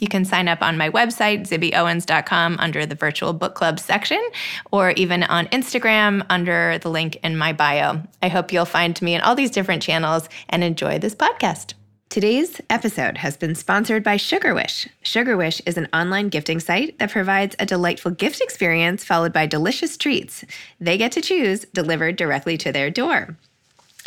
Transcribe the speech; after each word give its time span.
You 0.00 0.08
can 0.08 0.24
sign 0.24 0.46
up 0.46 0.62
on 0.62 0.76
my 0.76 0.90
website, 0.90 1.48
zibbyowens.com, 1.48 2.56
under 2.58 2.86
the 2.86 2.94
virtual 2.94 3.32
book 3.32 3.54
club 3.54 3.80
section, 3.80 4.22
or 4.70 4.90
even 4.92 5.24
on 5.24 5.46
Instagram 5.46 6.24
under 6.30 6.78
the 6.78 6.88
link 6.88 7.16
in 7.24 7.36
my 7.36 7.52
bio. 7.52 8.02
I 8.22 8.28
hope 8.28 8.52
you'll 8.52 8.64
find 8.64 9.00
me 9.02 9.14
in 9.14 9.20
all 9.22 9.34
these 9.34 9.50
different 9.50 9.82
channels 9.82 10.28
and 10.48 10.62
enjoy 10.62 10.98
this 10.98 11.14
podcast. 11.14 11.74
Today's 12.10 12.58
episode 12.70 13.18
has 13.18 13.36
been 13.36 13.54
sponsored 13.54 14.02
by 14.02 14.16
Sugarwish. 14.16 14.88
Sugarwish 15.04 15.60
is 15.66 15.76
an 15.76 15.88
online 15.92 16.30
gifting 16.30 16.58
site 16.58 16.98
that 16.98 17.10
provides 17.10 17.54
a 17.58 17.66
delightful 17.66 18.12
gift 18.12 18.40
experience 18.40 19.04
followed 19.04 19.32
by 19.32 19.46
delicious 19.46 19.96
treats. 19.96 20.42
They 20.80 20.96
get 20.96 21.12
to 21.12 21.20
choose 21.20 21.66
delivered 21.74 22.16
directly 22.16 22.56
to 22.58 22.72
their 22.72 22.88
door. 22.88 23.36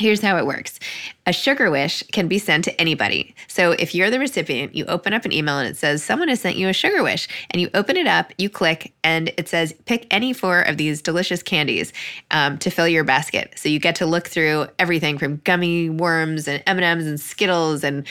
Here's 0.02 0.21
how 0.21 0.35
it 0.38 0.47
works. 0.47 0.80
A 1.27 1.30
Sugarwish 1.30 2.11
can 2.11 2.27
be 2.27 2.39
sent 2.39 2.63
to 2.66 2.81
anybody. 2.81 3.35
So 3.47 3.73
if 3.73 3.94
you're 3.94 4.09
the 4.09 4.17
recipient, 4.17 4.73
you 4.73 4.83
open 4.85 5.13
up 5.13 5.25
an 5.25 5.31
email 5.31 5.59
and 5.59 5.69
it 5.69 5.77
says, 5.77 6.03
Someone 6.03 6.27
has 6.27 6.41
sent 6.41 6.55
you 6.55 6.67
a 6.67 6.71
Sugarwish. 6.71 7.27
And 7.52 7.61
you 7.61 7.69
open 7.75 7.97
it 7.97 8.08
up, 8.08 8.33
you 8.39 8.49
click, 8.49 8.93
and 9.03 9.31
it 9.38 9.47
says, 9.47 9.73
Pick 9.85 10.08
any 10.09 10.33
four 10.33 10.63
of 10.63 10.77
these 10.77 11.03
delicious 11.03 11.43
candies 11.43 11.93
um, 12.31 12.58
to 12.58 12.71
fill 12.71 12.88
your 12.88 13.03
basket. 13.03 13.53
So 13.58 13.69
you 13.69 13.77
get 13.77 13.93
to 13.97 14.08
look 14.08 14.27
through 14.27 14.66
everything 14.80 15.19
from 15.19 15.38
gummy 15.43 15.91
worms 15.91 16.47
and 16.47 16.63
M&Ms 16.65 17.05
and 17.05 17.19
Skittles 17.19 17.83
and 17.83 18.08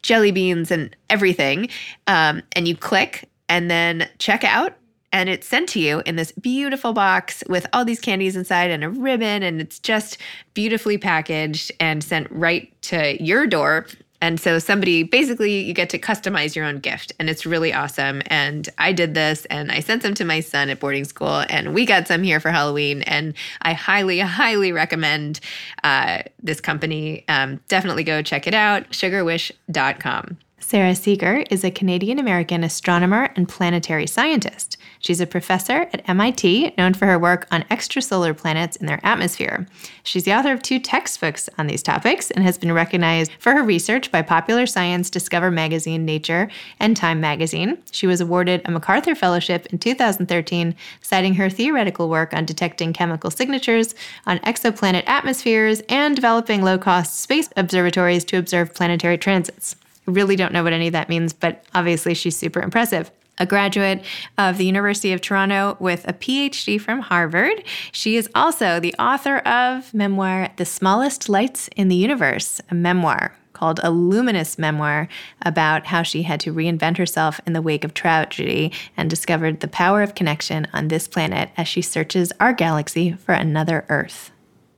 jelly 0.00 0.32
beans 0.32 0.70
and 0.70 0.96
everything. 1.10 1.68
Um, 2.06 2.42
and 2.52 2.66
you 2.66 2.74
click 2.74 3.28
and 3.50 3.70
then 3.70 4.08
check 4.16 4.44
out 4.44 4.78
and 5.14 5.28
it's 5.28 5.46
sent 5.46 5.68
to 5.68 5.78
you 5.78 6.02
in 6.04 6.16
this 6.16 6.32
beautiful 6.32 6.92
box 6.92 7.44
with 7.48 7.68
all 7.72 7.84
these 7.84 8.00
candies 8.00 8.34
inside 8.34 8.72
and 8.72 8.82
a 8.82 8.90
ribbon 8.90 9.44
and 9.44 9.60
it's 9.60 9.78
just 9.78 10.18
beautifully 10.54 10.98
packaged 10.98 11.70
and 11.78 12.02
sent 12.02 12.28
right 12.32 12.70
to 12.82 13.22
your 13.22 13.46
door. 13.46 13.86
And 14.20 14.40
so 14.40 14.58
somebody 14.58 15.04
basically 15.04 15.60
you 15.60 15.72
get 15.72 15.88
to 15.90 15.98
customize 16.00 16.56
your 16.56 16.64
own 16.64 16.80
gift 16.80 17.12
and 17.20 17.30
it's 17.30 17.46
really 17.46 17.72
awesome. 17.72 18.22
And 18.26 18.68
i 18.76 18.92
did 18.92 19.14
this 19.14 19.44
and 19.46 19.70
i 19.70 19.78
sent 19.78 20.02
them 20.02 20.14
to 20.14 20.24
my 20.24 20.40
son 20.40 20.68
at 20.68 20.80
boarding 20.80 21.04
school 21.04 21.44
and 21.48 21.74
we 21.74 21.86
got 21.86 22.08
some 22.08 22.24
here 22.24 22.40
for 22.40 22.50
halloween. 22.50 23.02
And 23.02 23.34
i 23.62 23.72
highly 23.72 24.18
highly 24.40 24.72
recommend 24.72 25.38
uh, 25.84 26.22
this 26.42 26.60
company. 26.60 27.24
Um, 27.28 27.60
definitely 27.68 28.02
go 28.02 28.20
check 28.20 28.48
it 28.48 28.54
out 28.54 28.90
sugarwish.com 28.90 30.38
Sara 30.58 30.94
Seager 30.94 31.44
is 31.50 31.62
a 31.62 31.70
Canadian 31.70 32.18
American 32.18 32.64
astronomer 32.64 33.30
and 33.36 33.46
planetary 33.46 34.06
scientist. 34.06 34.78
She's 35.04 35.20
a 35.20 35.26
professor 35.26 35.82
at 35.92 36.08
MIT, 36.08 36.72
known 36.78 36.94
for 36.94 37.04
her 37.04 37.18
work 37.18 37.46
on 37.50 37.64
extrasolar 37.64 38.34
planets 38.34 38.78
and 38.78 38.88
their 38.88 39.00
atmosphere. 39.02 39.66
She's 40.02 40.24
the 40.24 40.32
author 40.32 40.50
of 40.50 40.62
two 40.62 40.78
textbooks 40.78 41.50
on 41.58 41.66
these 41.66 41.82
topics 41.82 42.30
and 42.30 42.42
has 42.42 42.56
been 42.56 42.72
recognized 42.72 43.30
for 43.38 43.52
her 43.52 43.62
research 43.62 44.10
by 44.10 44.22
Popular 44.22 44.64
Science, 44.64 45.10
Discover 45.10 45.50
Magazine, 45.50 46.06
Nature, 46.06 46.48
and 46.80 46.96
Time 46.96 47.20
Magazine. 47.20 47.76
She 47.90 48.06
was 48.06 48.22
awarded 48.22 48.62
a 48.64 48.70
MacArthur 48.70 49.14
Fellowship 49.14 49.66
in 49.66 49.76
2013, 49.76 50.74
citing 51.02 51.34
her 51.34 51.50
theoretical 51.50 52.08
work 52.08 52.32
on 52.32 52.46
detecting 52.46 52.94
chemical 52.94 53.30
signatures 53.30 53.94
on 54.26 54.38
exoplanet 54.38 55.04
atmospheres 55.06 55.82
and 55.90 56.16
developing 56.16 56.62
low 56.62 56.78
cost 56.78 57.20
space 57.20 57.50
observatories 57.58 58.24
to 58.24 58.38
observe 58.38 58.72
planetary 58.72 59.18
transits. 59.18 59.76
I 60.08 60.12
really 60.12 60.36
don't 60.36 60.54
know 60.54 60.64
what 60.64 60.72
any 60.72 60.86
of 60.86 60.94
that 60.94 61.10
means, 61.10 61.34
but 61.34 61.62
obviously 61.74 62.14
she's 62.14 62.38
super 62.38 62.62
impressive 62.62 63.10
a 63.38 63.46
graduate 63.46 64.04
of 64.38 64.58
the 64.58 64.66
University 64.66 65.12
of 65.12 65.20
Toronto 65.20 65.76
with 65.80 66.06
a 66.08 66.12
PhD 66.12 66.80
from 66.80 67.00
Harvard. 67.00 67.64
She 67.92 68.16
is 68.16 68.28
also 68.34 68.80
the 68.80 68.94
author 68.98 69.38
of 69.38 69.92
memoir 69.92 70.50
The 70.56 70.64
Smallest 70.64 71.28
Lights 71.28 71.68
in 71.76 71.88
the 71.88 71.96
Universe, 71.96 72.60
a 72.70 72.74
memoir 72.74 73.36
called 73.54 73.80
a 73.82 73.90
luminous 73.90 74.58
memoir 74.58 75.08
about 75.42 75.86
how 75.86 76.02
she 76.02 76.24
had 76.24 76.40
to 76.40 76.52
reinvent 76.52 76.98
herself 76.98 77.40
in 77.46 77.54
the 77.54 77.62
wake 77.62 77.84
of 77.84 77.94
tragedy 77.94 78.72
and 78.96 79.08
discovered 79.08 79.60
the 79.60 79.68
power 79.68 80.02
of 80.02 80.14
connection 80.14 80.66
on 80.74 80.88
this 80.88 81.08
planet 81.08 81.48
as 81.56 81.68
she 81.68 81.80
searches 81.80 82.32
our 82.40 82.52
galaxy 82.52 83.12
for 83.12 83.32
another 83.32 83.86
Earth. 83.88 84.32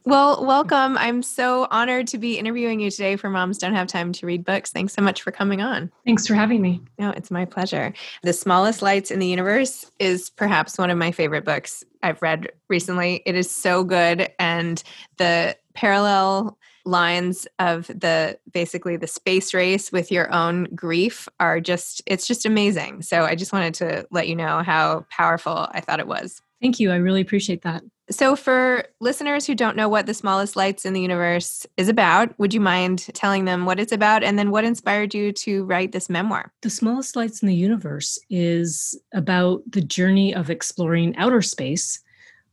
Well, 0.07 0.47
welcome. 0.47 0.97
I'm 0.99 1.21
so 1.21 1.67
honored 1.69 2.07
to 2.09 2.19
be 2.19 2.39
interviewing 2.39 2.79
you 2.79 2.93
today 2.93 3.17
for 3.17 3.29
Moms 3.29 3.59
Don't 3.59 3.75
Have 3.75 3.89
Time 3.89 4.13
to 4.13 4.25
Read 4.25 4.45
Books. 4.45 4.71
Thanks 4.71 4.95
so 4.95 5.03
much 5.03 5.21
for 5.21 5.33
coming 5.33 5.61
on. 5.61 5.91
Thanks 6.05 6.29
for 6.29 6.35
having 6.35 6.63
me. 6.63 6.81
No, 6.97 7.11
it's 7.11 7.29
my 7.29 7.45
pleasure. 7.45 7.93
The 8.23 8.33
Smallest 8.33 8.83
Lights 8.83 9.11
in 9.11 9.19
the 9.19 9.27
Universe 9.27 9.91
is 9.99 10.31
perhaps 10.31 10.79
one 10.79 10.91
of 10.91 10.97
my 10.97 11.11
favorite 11.11 11.45
books 11.45 11.83
I've 12.05 12.23
read 12.23 12.53
recently. 12.69 13.21
It 13.27 13.35
is 13.35 13.51
so 13.51 13.83
good. 13.83 14.31
And 14.39 14.81
the 15.17 15.57
parallel 15.75 16.57
lines 16.85 17.49
of 17.59 17.89
the 17.89 18.39
basically 18.53 18.97
the 18.97 19.09
space 19.09 19.53
race 19.53 19.91
with 19.91 20.13
your 20.13 20.33
own 20.33 20.69
grief 20.73 21.29
are 21.41 21.59
just 21.59 22.01
it's 22.07 22.29
just 22.29 22.47
amazing 22.47 23.03
so 23.03 23.25
i 23.25 23.35
just 23.35 23.53
wanted 23.53 23.75
to 23.75 24.07
let 24.13 24.29
you 24.29 24.37
know 24.37 24.63
how 24.63 25.05
powerful 25.11 25.67
i 25.73 25.81
thought 25.81 25.99
it 25.99 26.07
was 26.07 26.41
thank 26.63 26.79
you 26.79 26.93
i 26.93 26.97
really 26.97 27.21
appreciate 27.21 27.63
that 27.63 27.83
so, 28.09 28.37
for 28.37 28.85
listeners 29.01 29.47
who 29.47 29.55
don't 29.57 29.77
know 29.77 29.89
what 29.89 30.07
the 30.07 30.15
smallest 30.15 30.55
lights 30.55 30.85
in 30.85 30.93
the 30.93 31.01
universe 31.01 31.67
is 31.77 31.89
about, 31.89 32.39
would 32.39 32.55
you 32.55 32.61
mind 32.61 33.01
telling 33.15 33.47
them 33.47 33.67
what 33.67 33.81
it's 33.81 33.91
about 33.91 34.23
and 34.23 34.39
then 34.39 34.53
what 34.53 34.65
inspired 34.65 35.13
you 35.13 35.33
to 35.33 35.65
write 35.65 35.91
this 35.91 36.09
memoir? 36.09 36.53
The 36.63 36.71
smallest 36.71 37.17
lights 37.17 37.43
in 37.43 37.49
the 37.49 37.55
universe 37.55 38.17
is 38.31 38.97
about 39.13 39.63
the 39.69 39.81
journey 39.81 40.33
of 40.33 40.51
exploring 40.51 41.17
outer 41.17 41.43
space, 41.43 41.99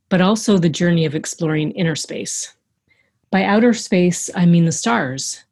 but 0.09 0.21
also 0.21 0.57
the 0.57 0.69
journey 0.69 1.05
of 1.05 1.13
exploring 1.13 1.71
inner 1.71 1.95
space. 1.95 2.51
By 3.29 3.43
outer 3.43 3.73
space, 3.73 4.31
I 4.35 4.47
mean 4.47 4.65
the 4.65 4.71
stars. 4.71 5.43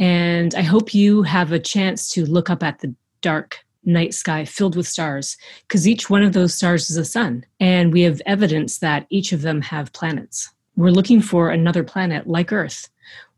And 0.00 0.52
I 0.56 0.62
hope 0.62 0.94
you 0.94 1.22
have 1.22 1.52
a 1.52 1.60
chance 1.60 2.10
to 2.10 2.26
look 2.26 2.50
up 2.50 2.64
at 2.64 2.80
the 2.80 2.92
dark 3.20 3.63
night 3.84 4.14
sky 4.14 4.44
filled 4.44 4.76
with 4.76 4.88
stars 4.88 5.36
because 5.62 5.86
each 5.86 6.08
one 6.10 6.22
of 6.22 6.32
those 6.32 6.54
stars 6.54 6.90
is 6.90 6.96
a 6.96 7.04
sun 7.04 7.44
and 7.60 7.92
we 7.92 8.02
have 8.02 8.22
evidence 8.26 8.78
that 8.78 9.06
each 9.10 9.32
of 9.32 9.42
them 9.42 9.60
have 9.62 9.92
planets. 9.92 10.50
We're 10.76 10.90
looking 10.90 11.20
for 11.20 11.50
another 11.50 11.84
planet 11.84 12.26
like 12.26 12.52
earth 12.52 12.88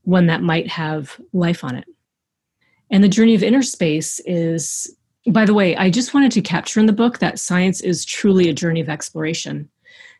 one 0.06 0.26
that 0.26 0.42
might 0.42 0.68
have 0.68 1.20
life 1.32 1.64
on 1.64 1.74
it. 1.76 1.84
And 2.90 3.02
the 3.02 3.08
journey 3.08 3.34
of 3.34 3.42
inner 3.42 3.62
space 3.62 4.20
is 4.20 4.96
by 5.32 5.44
the 5.44 5.54
way 5.54 5.76
i 5.76 5.90
just 5.90 6.14
wanted 6.14 6.30
to 6.30 6.40
capture 6.40 6.78
in 6.78 6.86
the 6.86 6.92
book 6.92 7.18
that 7.18 7.40
science 7.40 7.80
is 7.80 8.04
truly 8.04 8.48
a 8.48 8.54
journey 8.54 8.80
of 8.80 8.88
exploration. 8.88 9.68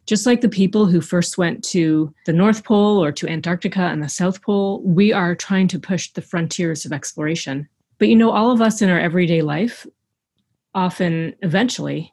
Just 0.05 0.27
like 0.27 0.41
the 0.41 0.49
people 0.49 0.87
who 0.87 1.01
first 1.01 1.37
went 1.37 1.65
to 1.65 2.15
the 2.27 2.33
North 2.33 2.63
Pole 2.63 3.03
or 3.03 3.11
to 3.11 3.29
Antarctica 3.29 3.81
and 3.81 4.01
the 4.01 4.09
South 4.09 4.41
Pole, 4.41 4.81
we 4.83 5.13
are 5.13 5.35
trying 5.35 5.67
to 5.69 5.81
push 5.81 6.13
the 6.13 6.23
frontiers 6.23 6.85
of 6.85 6.93
exploration. 6.93 7.69
But 7.99 8.09
you 8.09 8.15
know, 8.15 8.31
all 8.31 8.53
of 8.53 8.61
us 8.61 8.81
in 8.81 8.89
our 8.89 9.01
everyday 9.01 9.43
life, 9.43 9.85
often 10.77 11.35
eventually 11.43 12.13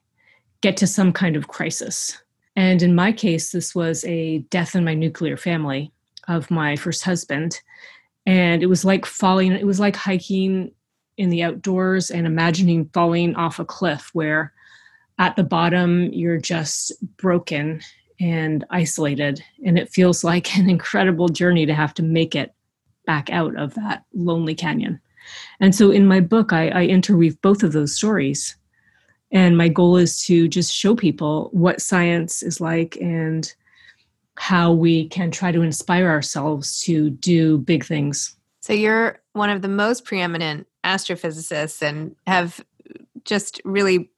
get 0.61 0.77
to 0.77 0.87
some 0.87 1.13
kind 1.13 1.35
of 1.35 1.49
crisis. 1.49 2.17
And 2.55 2.81
in 2.81 2.95
my 2.95 3.11
case, 3.11 3.51
this 3.51 3.75
was 3.75 4.03
a 4.05 4.39
death 4.49 4.75
in 4.75 4.85
my 4.85 4.93
nuclear 4.93 5.37
family 5.37 5.91
of 6.27 6.49
my 6.49 6.75
first 6.75 7.03
husband. 7.03 7.59
And 8.25 8.63
it 8.63 8.67
was 8.67 8.85
like 8.85 9.05
falling, 9.05 9.51
it 9.51 9.67
was 9.67 9.79
like 9.79 9.95
hiking 9.95 10.71
in 11.17 11.29
the 11.29 11.43
outdoors 11.43 12.09
and 12.09 12.25
imagining 12.25 12.89
falling 12.93 13.35
off 13.35 13.59
a 13.59 13.65
cliff 13.65 14.09
where 14.13 14.53
at 15.19 15.35
the 15.35 15.43
bottom 15.43 16.11
you're 16.13 16.39
just 16.39 16.93
broken 17.17 17.81
and 18.19 18.63
isolated. 18.69 19.43
And 19.65 19.77
it 19.77 19.89
feels 19.89 20.23
like 20.23 20.57
an 20.57 20.69
incredible 20.77 21.27
journey 21.27 21.65
to 21.65 21.73
have 21.73 21.93
to 21.95 22.03
make 22.03 22.33
it 22.33 22.53
back 23.05 23.29
out 23.29 23.57
of 23.57 23.73
that 23.73 24.05
lonely 24.13 24.55
canyon. 24.55 25.01
And 25.59 25.73
so 25.75 25.91
in 25.91 26.07
my 26.07 26.19
book, 26.19 26.53
I, 26.53 26.69
I 26.69 26.85
interweave 26.85 27.41
both 27.41 27.63
of 27.63 27.71
those 27.71 27.95
stories. 27.95 28.55
And 29.31 29.57
my 29.57 29.67
goal 29.67 29.97
is 29.97 30.23
to 30.25 30.47
just 30.47 30.73
show 30.73 30.95
people 30.95 31.49
what 31.51 31.81
science 31.81 32.43
is 32.43 32.61
like 32.61 32.97
and 32.97 33.51
how 34.37 34.71
we 34.71 35.07
can 35.09 35.31
try 35.31 35.51
to 35.51 35.61
inspire 35.61 36.09
ourselves 36.09 36.81
to 36.81 37.09
do 37.09 37.57
big 37.59 37.85
things. 37.85 38.35
So 38.61 38.73
you're 38.73 39.19
one 39.33 39.49
of 39.49 39.61
the 39.61 39.67
most 39.67 40.05
preeminent 40.05 40.67
astrophysicists 40.83 41.81
and 41.81 42.15
have 42.27 42.63
just 43.25 43.61
really 43.65 44.09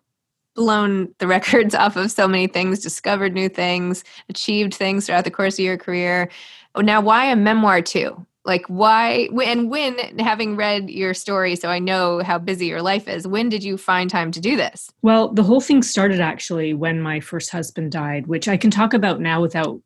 blown 0.56 1.14
the 1.20 1.28
records 1.36 1.76
off 1.76 1.96
of 1.96 2.12
so 2.12 2.28
many 2.28 2.48
things, 2.48 2.80
discovered 2.80 3.34
new 3.34 3.50
things, 3.50 4.04
achieved 4.30 4.74
things 4.74 5.06
throughout 5.06 5.24
the 5.24 5.32
course 5.32 5.60
of 5.60 5.66
your 5.66 5.78
career. 5.78 6.30
Now, 6.78 7.02
why 7.02 7.26
a 7.26 7.36
memoir 7.36 7.82
too? 7.82 8.26
Like, 8.46 8.66
why? 8.68 9.28
And 9.44 9.72
when, 9.72 9.98
having 10.20 10.56
read 10.56 10.90
your 10.90 11.16
story, 11.16 11.56
so 11.56 11.70
I 11.70 11.80
know 11.80 12.22
how 12.24 12.38
busy 12.38 12.68
your 12.68 12.84
life 12.84 13.08
is, 13.08 13.28
when 13.28 13.50
did 13.50 13.64
you 13.64 13.76
find 13.76 14.10
time 14.10 14.32
to 14.32 14.40
do 14.40 14.56
this? 14.56 14.92
Well, 15.02 15.30
the 15.30 15.44
whole 15.44 15.62
thing 15.62 15.82
started 15.82 16.22
actually 16.22 16.74
when 16.76 17.02
my 17.02 17.20
first 17.20 17.50
husband 17.50 17.92
died, 17.92 18.28
which 18.28 18.48
I 18.48 18.56
can 18.56 18.70
talk 18.70 18.94
about 18.94 19.20
now 19.20 19.42
without 19.42 19.82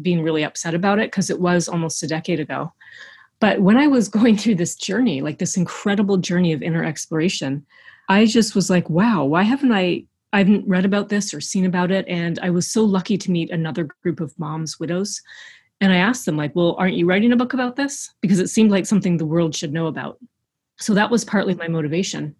being 0.00 0.22
really 0.22 0.42
upset 0.42 0.74
about 0.74 0.98
it 0.98 1.10
because 1.10 1.30
it 1.30 1.40
was 1.40 1.68
almost 1.68 2.02
a 2.02 2.08
decade 2.08 2.40
ago. 2.40 2.72
But 3.38 3.60
when 3.60 3.76
I 3.76 3.86
was 3.86 4.08
going 4.18 4.36
through 4.36 4.56
this 4.56 4.74
journey, 4.74 5.20
like 5.20 5.38
this 5.38 5.56
incredible 5.56 6.16
journey 6.16 6.52
of 6.52 6.62
inner 6.62 6.84
exploration, 6.84 7.64
I 8.08 8.26
just 8.26 8.54
was 8.54 8.68
like, 8.68 8.90
wow, 8.90 9.24
why 9.24 9.42
haven't 9.42 9.72
I? 9.72 10.04
I 10.34 10.38
haven't 10.38 10.66
read 10.66 10.86
about 10.86 11.10
this 11.10 11.34
or 11.34 11.42
seen 11.42 11.66
about 11.66 11.90
it. 11.90 12.06
And 12.08 12.38
I 12.38 12.48
was 12.48 12.66
so 12.66 12.82
lucky 12.84 13.18
to 13.18 13.30
meet 13.30 13.50
another 13.50 13.86
group 14.02 14.18
of 14.18 14.36
moms, 14.38 14.80
widows. 14.80 15.20
And 15.82 15.92
I 15.92 15.96
asked 15.96 16.26
them, 16.26 16.36
like, 16.36 16.54
well, 16.54 16.76
aren't 16.78 16.94
you 16.94 17.06
writing 17.06 17.32
a 17.32 17.36
book 17.36 17.54
about 17.54 17.74
this? 17.74 18.14
Because 18.20 18.38
it 18.38 18.46
seemed 18.46 18.70
like 18.70 18.86
something 18.86 19.16
the 19.16 19.26
world 19.26 19.52
should 19.52 19.72
know 19.72 19.88
about. 19.88 20.16
So 20.78 20.94
that 20.94 21.10
was 21.10 21.24
partly 21.24 21.56
my 21.56 21.66
motivation. 21.66 22.36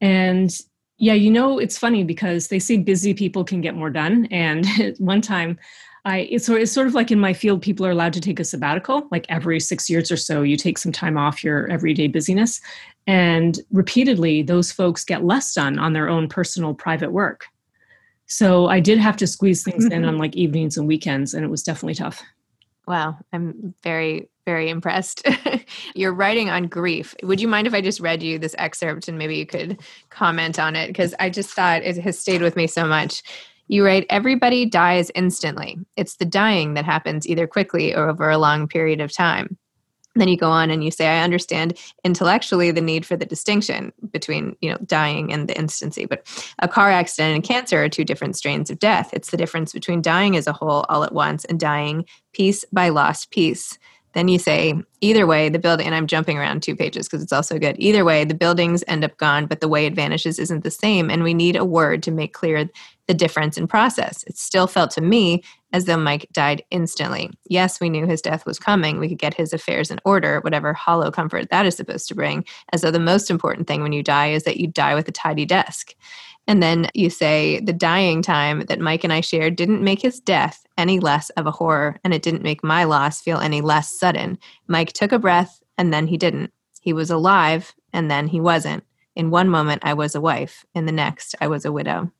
And 0.00 0.50
yeah, 0.98 1.12
you 1.12 1.30
know, 1.30 1.60
it's 1.60 1.78
funny 1.78 2.02
because 2.02 2.48
they 2.48 2.58
say 2.58 2.76
busy 2.78 3.14
people 3.14 3.44
can 3.44 3.60
get 3.60 3.76
more 3.76 3.90
done. 3.90 4.26
And 4.32 4.66
one 4.98 5.20
time 5.20 5.56
I 6.04 6.28
it's, 6.32 6.48
it's 6.48 6.72
sort 6.72 6.88
of 6.88 6.96
like 6.96 7.12
in 7.12 7.20
my 7.20 7.32
field, 7.32 7.62
people 7.62 7.86
are 7.86 7.92
allowed 7.92 8.12
to 8.14 8.20
take 8.20 8.40
a 8.40 8.44
sabbatical, 8.44 9.06
like 9.12 9.24
every 9.28 9.60
six 9.60 9.88
years 9.88 10.10
or 10.10 10.16
so, 10.16 10.42
you 10.42 10.56
take 10.56 10.76
some 10.76 10.90
time 10.90 11.16
off 11.16 11.44
your 11.44 11.70
everyday 11.70 12.08
busyness. 12.08 12.60
And 13.06 13.56
repeatedly, 13.70 14.42
those 14.42 14.72
folks 14.72 15.04
get 15.04 15.24
less 15.24 15.54
done 15.54 15.78
on 15.78 15.92
their 15.92 16.08
own 16.08 16.28
personal 16.28 16.74
private 16.74 17.12
work. 17.12 17.46
So 18.26 18.66
I 18.66 18.80
did 18.80 18.98
have 18.98 19.16
to 19.18 19.28
squeeze 19.28 19.62
things 19.62 19.84
in 19.84 20.04
on 20.08 20.18
like 20.18 20.34
evenings 20.34 20.76
and 20.76 20.88
weekends, 20.88 21.34
and 21.34 21.44
it 21.44 21.50
was 21.50 21.62
definitely 21.62 21.94
tough. 21.94 22.20
Wow, 22.86 23.18
I'm 23.32 23.74
very, 23.82 24.28
very 24.44 24.68
impressed. 24.68 25.26
You're 25.94 26.12
writing 26.12 26.50
on 26.50 26.66
grief. 26.66 27.14
Would 27.22 27.40
you 27.40 27.48
mind 27.48 27.66
if 27.66 27.74
I 27.74 27.80
just 27.80 28.00
read 28.00 28.22
you 28.22 28.38
this 28.38 28.54
excerpt 28.58 29.08
and 29.08 29.18
maybe 29.18 29.36
you 29.36 29.46
could 29.46 29.80
comment 30.10 30.58
on 30.58 30.76
it? 30.76 30.88
Because 30.88 31.14
I 31.18 31.30
just 31.30 31.50
thought 31.50 31.82
it 31.82 31.96
has 31.96 32.18
stayed 32.18 32.42
with 32.42 32.56
me 32.56 32.66
so 32.66 32.86
much. 32.86 33.22
You 33.68 33.86
write, 33.86 34.06
everybody 34.10 34.66
dies 34.66 35.10
instantly. 35.14 35.78
It's 35.96 36.16
the 36.16 36.26
dying 36.26 36.74
that 36.74 36.84
happens 36.84 37.26
either 37.26 37.46
quickly 37.46 37.94
or 37.94 38.10
over 38.10 38.28
a 38.28 38.36
long 38.36 38.68
period 38.68 39.00
of 39.00 39.10
time. 39.10 39.56
Then 40.14 40.28
you 40.28 40.36
go 40.36 40.50
on 40.50 40.70
and 40.70 40.84
you 40.84 40.90
say, 40.90 41.06
I 41.08 41.22
understand 41.22 41.78
intellectually 42.04 42.70
the 42.70 42.80
need 42.80 43.04
for 43.04 43.16
the 43.16 43.26
distinction 43.26 43.92
between, 44.12 44.56
you 44.60 44.70
know, 44.70 44.78
dying 44.86 45.32
and 45.32 45.48
the 45.48 45.58
instancy. 45.58 46.06
But 46.06 46.26
a 46.60 46.68
car 46.68 46.90
accident 46.90 47.34
and 47.34 47.44
cancer 47.44 47.82
are 47.82 47.88
two 47.88 48.04
different 48.04 48.36
strains 48.36 48.70
of 48.70 48.78
death. 48.78 49.10
It's 49.12 49.30
the 49.30 49.36
difference 49.36 49.72
between 49.72 50.02
dying 50.02 50.36
as 50.36 50.46
a 50.46 50.52
whole 50.52 50.84
all 50.88 51.04
at 51.04 51.12
once 51.12 51.44
and 51.44 51.58
dying 51.58 52.04
piece 52.32 52.64
by 52.72 52.90
lost 52.90 53.30
piece. 53.30 53.78
Then 54.14 54.28
you 54.28 54.38
say, 54.38 54.74
either 55.00 55.26
way, 55.26 55.48
the 55.48 55.58
building, 55.58 55.86
and 55.86 55.94
I'm 55.94 56.06
jumping 56.06 56.38
around 56.38 56.62
two 56.62 56.76
pages 56.76 57.06
because 57.06 57.22
it's 57.22 57.32
also 57.32 57.58
good. 57.58 57.76
Either 57.78 58.04
way, 58.04 58.24
the 58.24 58.34
buildings 58.34 58.84
end 58.86 59.04
up 59.04 59.16
gone, 59.18 59.46
but 59.46 59.60
the 59.60 59.68
way 59.68 59.86
it 59.86 59.94
vanishes 59.94 60.38
isn't 60.38 60.64
the 60.64 60.70
same. 60.70 61.10
And 61.10 61.22
we 61.22 61.34
need 61.34 61.56
a 61.56 61.64
word 61.64 62.02
to 62.04 62.10
make 62.10 62.32
clear 62.32 62.68
the 63.06 63.14
difference 63.14 63.58
in 63.58 63.66
process. 63.66 64.22
It 64.24 64.38
still 64.38 64.66
felt 64.66 64.90
to 64.92 65.00
me 65.00 65.42
as 65.72 65.84
though 65.84 65.96
Mike 65.96 66.28
died 66.32 66.62
instantly. 66.70 67.30
Yes, 67.48 67.80
we 67.80 67.90
knew 67.90 68.06
his 68.06 68.22
death 68.22 68.46
was 68.46 68.58
coming. 68.58 68.98
We 68.98 69.08
could 69.08 69.18
get 69.18 69.34
his 69.34 69.52
affairs 69.52 69.90
in 69.90 69.98
order, 70.04 70.40
whatever 70.40 70.72
hollow 70.72 71.10
comfort 71.10 71.50
that 71.50 71.66
is 71.66 71.76
supposed 71.76 72.08
to 72.08 72.14
bring, 72.14 72.44
as 72.72 72.80
though 72.80 72.92
the 72.92 73.00
most 73.00 73.30
important 73.30 73.66
thing 73.66 73.82
when 73.82 73.92
you 73.92 74.02
die 74.02 74.28
is 74.28 74.44
that 74.44 74.58
you 74.58 74.68
die 74.68 74.94
with 74.94 75.08
a 75.08 75.12
tidy 75.12 75.44
desk. 75.44 75.94
And 76.46 76.62
then 76.62 76.88
you 76.94 77.08
say 77.10 77.60
the 77.60 77.72
dying 77.72 78.20
time 78.22 78.60
that 78.66 78.80
Mike 78.80 79.04
and 79.04 79.12
I 79.12 79.20
shared 79.20 79.56
didn't 79.56 79.82
make 79.82 80.02
his 80.02 80.20
death 80.20 80.64
any 80.76 81.00
less 81.00 81.30
of 81.30 81.46
a 81.46 81.50
horror, 81.50 81.98
and 82.04 82.12
it 82.12 82.22
didn't 82.22 82.42
make 82.42 82.62
my 82.62 82.84
loss 82.84 83.20
feel 83.20 83.38
any 83.38 83.60
less 83.60 83.98
sudden. 83.98 84.38
Mike 84.66 84.92
took 84.92 85.12
a 85.12 85.18
breath, 85.18 85.62
and 85.78 85.92
then 85.92 86.06
he 86.06 86.16
didn't. 86.16 86.52
He 86.80 86.92
was 86.92 87.10
alive, 87.10 87.74
and 87.92 88.10
then 88.10 88.26
he 88.26 88.40
wasn't. 88.40 88.84
In 89.16 89.30
one 89.30 89.48
moment, 89.48 89.82
I 89.84 89.94
was 89.94 90.14
a 90.14 90.20
wife. 90.20 90.66
In 90.74 90.86
the 90.86 90.92
next, 90.92 91.34
I 91.40 91.46
was 91.46 91.64
a 91.64 91.72
widow. 91.72 92.10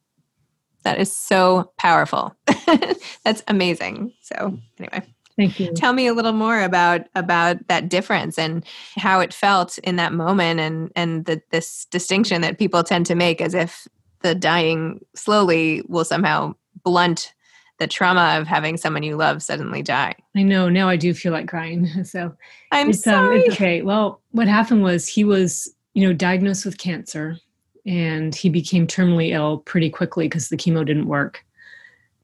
That 0.85 0.99
is 0.99 1.15
so 1.15 1.73
powerful. 1.76 2.37
That's 3.25 3.43
amazing. 3.49 4.12
So, 4.23 4.59
anyway. 4.79 5.03
Thank 5.37 5.59
you. 5.59 5.73
Tell 5.73 5.93
me 5.93 6.06
a 6.06 6.15
little 6.15 6.32
more 6.32 6.62
about 6.62 7.03
about 7.17 7.67
that 7.67 7.88
difference 7.88 8.38
and 8.38 8.65
how 8.97 9.19
it 9.19 9.35
felt 9.35 9.79
in 9.79 9.97
that 9.97 10.12
moment 10.12 10.61
and 10.61 10.93
and 10.94 11.25
the, 11.25 11.43
this 11.50 11.87
distinction 11.87 12.41
that 12.43 12.59
people 12.59 12.85
tend 12.85 13.06
to 13.06 13.17
make 13.17 13.41
as 13.41 13.53
if 13.53 13.88
the 14.25 14.35
dying 14.35 15.05
slowly 15.15 15.85
will 15.87 16.05
somehow 16.05 16.55
blunt 16.82 17.35
the 17.79 17.87
trauma 17.87 18.38
of 18.41 18.47
having 18.47 18.79
someone 18.79 19.03
you 19.03 19.17
love 19.17 19.43
suddenly 19.43 19.82
die. 19.82 20.15
I 20.35 20.43
know. 20.43 20.71
Now 20.71 20.88
I 20.88 20.97
do 20.97 21.12
feel 21.12 21.32
like 21.32 21.47
crying. 21.47 21.88
So 22.05 22.35
I'm 22.73 22.91
it's, 22.91 23.03
sorry. 23.03 23.37
Um, 23.37 23.43
it's 23.43 23.55
okay. 23.55 23.82
Well, 23.82 24.23
what 24.31 24.49
happened 24.49 24.82
was 24.82 25.06
he 25.06 25.25
was, 25.25 25.73
you 25.93 26.06
know, 26.06 26.15
diagnosed 26.15 26.65
with 26.65 26.79
cancer 26.79 27.37
and 27.85 28.35
he 28.35 28.49
became 28.49 28.87
terminally 28.87 29.31
ill 29.32 29.59
pretty 29.59 29.91
quickly 29.91 30.26
because 30.26 30.49
the 30.49 30.56
chemo 30.56 30.87
didn't 30.87 31.06
work. 31.06 31.44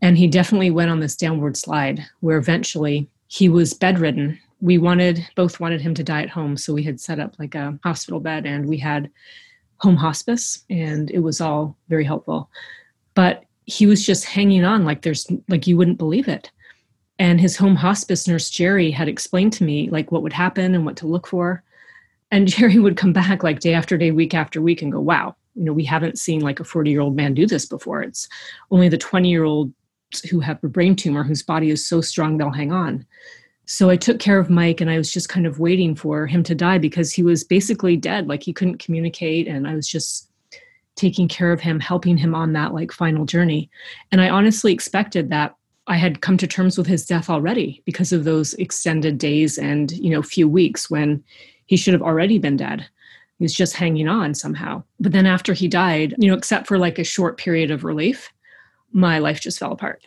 And 0.00 0.16
he 0.16 0.26
definitely 0.26 0.70
went 0.70 0.90
on 0.90 1.00
this 1.00 1.16
downward 1.16 1.58
slide 1.58 2.02
where 2.20 2.38
eventually 2.38 3.10
he 3.26 3.50
was 3.50 3.74
bedridden. 3.74 4.38
We 4.62 4.78
wanted, 4.78 5.28
both 5.36 5.60
wanted 5.60 5.82
him 5.82 5.92
to 5.94 6.02
die 6.02 6.22
at 6.22 6.30
home. 6.30 6.56
So 6.56 6.72
we 6.72 6.82
had 6.82 6.98
set 6.98 7.20
up 7.20 7.38
like 7.38 7.54
a 7.54 7.78
hospital 7.84 8.20
bed 8.20 8.46
and 8.46 8.66
we 8.66 8.78
had 8.78 9.10
home 9.80 9.96
hospice 9.96 10.64
and 10.68 11.10
it 11.10 11.20
was 11.20 11.40
all 11.40 11.76
very 11.88 12.04
helpful. 12.04 12.50
But 13.14 13.44
he 13.66 13.86
was 13.86 14.04
just 14.04 14.24
hanging 14.24 14.64
on 14.64 14.84
like 14.84 15.02
there's 15.02 15.26
like 15.48 15.66
you 15.66 15.76
wouldn't 15.76 15.98
believe 15.98 16.28
it. 16.28 16.50
And 17.18 17.40
his 17.40 17.56
home 17.56 17.76
hospice 17.76 18.26
nurse 18.26 18.50
Jerry 18.50 18.90
had 18.90 19.08
explained 19.08 19.52
to 19.54 19.64
me 19.64 19.90
like 19.90 20.10
what 20.10 20.22
would 20.22 20.32
happen 20.32 20.74
and 20.74 20.84
what 20.86 20.96
to 20.98 21.06
look 21.06 21.26
for. 21.26 21.62
And 22.30 22.48
Jerry 22.54 22.78
would 22.78 22.96
come 22.96 23.12
back 23.12 23.42
like 23.42 23.60
day 23.60 23.74
after 23.74 23.96
day, 23.96 24.10
week 24.10 24.34
after 24.34 24.60
week 24.60 24.82
and 24.82 24.92
go, 24.92 25.00
wow, 25.00 25.36
you 25.54 25.64
know, 25.64 25.72
we 25.72 25.84
haven't 25.84 26.18
seen 26.18 26.40
like 26.40 26.60
a 26.60 26.64
40 26.64 26.90
year 26.90 27.00
old 27.00 27.16
man 27.16 27.34
do 27.34 27.46
this 27.46 27.66
before. 27.66 28.02
It's 28.02 28.28
only 28.70 28.88
the 28.88 28.98
20 28.98 29.28
year 29.28 29.44
old 29.44 29.72
who 30.30 30.40
have 30.40 30.62
a 30.64 30.68
brain 30.68 30.96
tumor 30.96 31.22
whose 31.22 31.42
body 31.42 31.70
is 31.70 31.86
so 31.86 32.00
strong 32.00 32.36
they'll 32.36 32.50
hang 32.50 32.72
on. 32.72 33.06
So 33.70 33.88
I 33.88 33.94
took 33.94 34.18
care 34.18 34.40
of 34.40 34.50
Mike 34.50 34.80
and 34.80 34.90
I 34.90 34.98
was 34.98 35.12
just 35.12 35.28
kind 35.28 35.46
of 35.46 35.60
waiting 35.60 35.94
for 35.94 36.26
him 36.26 36.42
to 36.42 36.56
die 36.56 36.76
because 36.76 37.12
he 37.12 37.22
was 37.22 37.44
basically 37.44 37.96
dead. 37.96 38.26
Like 38.26 38.42
he 38.42 38.52
couldn't 38.52 38.82
communicate. 38.82 39.46
And 39.46 39.68
I 39.68 39.76
was 39.76 39.86
just 39.86 40.28
taking 40.96 41.28
care 41.28 41.52
of 41.52 41.60
him, 41.60 41.78
helping 41.78 42.18
him 42.18 42.34
on 42.34 42.52
that 42.54 42.74
like 42.74 42.90
final 42.90 43.24
journey. 43.24 43.70
And 44.10 44.20
I 44.20 44.28
honestly 44.28 44.72
expected 44.72 45.30
that 45.30 45.54
I 45.86 45.98
had 45.98 46.20
come 46.20 46.36
to 46.38 46.48
terms 46.48 46.76
with 46.76 46.88
his 46.88 47.06
death 47.06 47.30
already 47.30 47.80
because 47.84 48.12
of 48.12 48.24
those 48.24 48.54
extended 48.54 49.18
days 49.18 49.56
and, 49.56 49.92
you 49.92 50.10
know, 50.10 50.20
few 50.20 50.48
weeks 50.48 50.90
when 50.90 51.22
he 51.66 51.76
should 51.76 51.94
have 51.94 52.02
already 52.02 52.38
been 52.38 52.56
dead. 52.56 52.84
He 53.38 53.44
was 53.44 53.54
just 53.54 53.76
hanging 53.76 54.08
on 54.08 54.34
somehow. 54.34 54.82
But 54.98 55.12
then 55.12 55.26
after 55.26 55.52
he 55.52 55.68
died, 55.68 56.16
you 56.18 56.28
know, 56.28 56.36
except 56.36 56.66
for 56.66 56.76
like 56.76 56.98
a 56.98 57.04
short 57.04 57.38
period 57.38 57.70
of 57.70 57.84
relief, 57.84 58.32
my 58.90 59.20
life 59.20 59.40
just 59.40 59.60
fell 59.60 59.70
apart. 59.70 60.04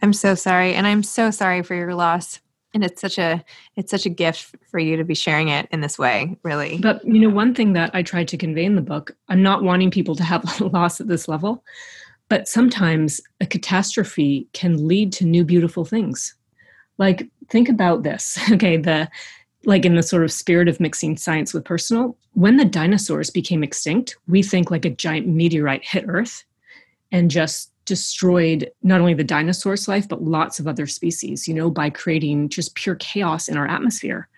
I'm 0.00 0.14
so 0.14 0.34
sorry. 0.34 0.72
And 0.72 0.86
I'm 0.86 1.02
so 1.02 1.30
sorry 1.30 1.62
for 1.62 1.74
your 1.74 1.94
loss 1.94 2.40
and 2.74 2.84
it's 2.84 3.00
such 3.00 3.18
a 3.18 3.44
it's 3.76 3.90
such 3.90 4.06
a 4.06 4.10
gift 4.10 4.54
for 4.70 4.78
you 4.78 4.96
to 4.96 5.04
be 5.04 5.14
sharing 5.14 5.48
it 5.48 5.68
in 5.70 5.80
this 5.80 5.98
way 5.98 6.36
really. 6.42 6.78
But 6.78 7.04
you 7.04 7.20
know 7.20 7.30
one 7.30 7.54
thing 7.54 7.72
that 7.74 7.90
i 7.94 8.02
tried 8.02 8.28
to 8.28 8.36
convey 8.36 8.64
in 8.64 8.76
the 8.76 8.82
book 8.82 9.14
i'm 9.28 9.42
not 9.42 9.62
wanting 9.62 9.90
people 9.90 10.16
to 10.16 10.24
have 10.24 10.60
loss 10.72 11.00
at 11.00 11.08
this 11.08 11.28
level 11.28 11.62
but 12.32 12.48
sometimes 12.48 13.20
a 13.42 13.46
catastrophe 13.46 14.48
can 14.54 14.88
lead 14.88 15.12
to 15.12 15.26
new 15.26 15.44
beautiful 15.44 15.84
things. 15.84 16.34
Like 16.96 17.28
think 17.50 17.68
about 17.68 18.04
this 18.04 18.38
okay? 18.52 18.78
The 18.78 19.06
like 19.66 19.84
in 19.84 19.96
the 19.96 20.02
sort 20.02 20.24
of 20.24 20.32
spirit 20.32 20.66
of 20.66 20.80
mixing 20.80 21.18
science 21.18 21.52
with 21.52 21.66
personal 21.66 22.16
when 22.32 22.56
the 22.56 22.64
dinosaurs 22.64 23.28
became 23.28 23.62
extinct 23.62 24.16
we 24.26 24.42
think 24.42 24.70
like 24.70 24.86
a 24.86 24.90
giant 24.90 25.28
meteorite 25.28 25.84
hit 25.84 26.04
earth 26.08 26.42
and 27.12 27.30
just 27.30 27.70
destroyed 27.92 28.70
not 28.82 29.02
only 29.02 29.12
the 29.12 29.22
dinosaur's 29.22 29.86
life 29.86 30.08
but 30.08 30.22
lots 30.22 30.58
of 30.58 30.66
other 30.66 30.86
species 30.86 31.46
you 31.46 31.52
know 31.52 31.68
by 31.68 31.90
creating 31.90 32.48
just 32.48 32.74
pure 32.74 32.94
chaos 32.94 33.50
in 33.50 33.58
our 33.58 33.68
atmosphere 33.68 34.30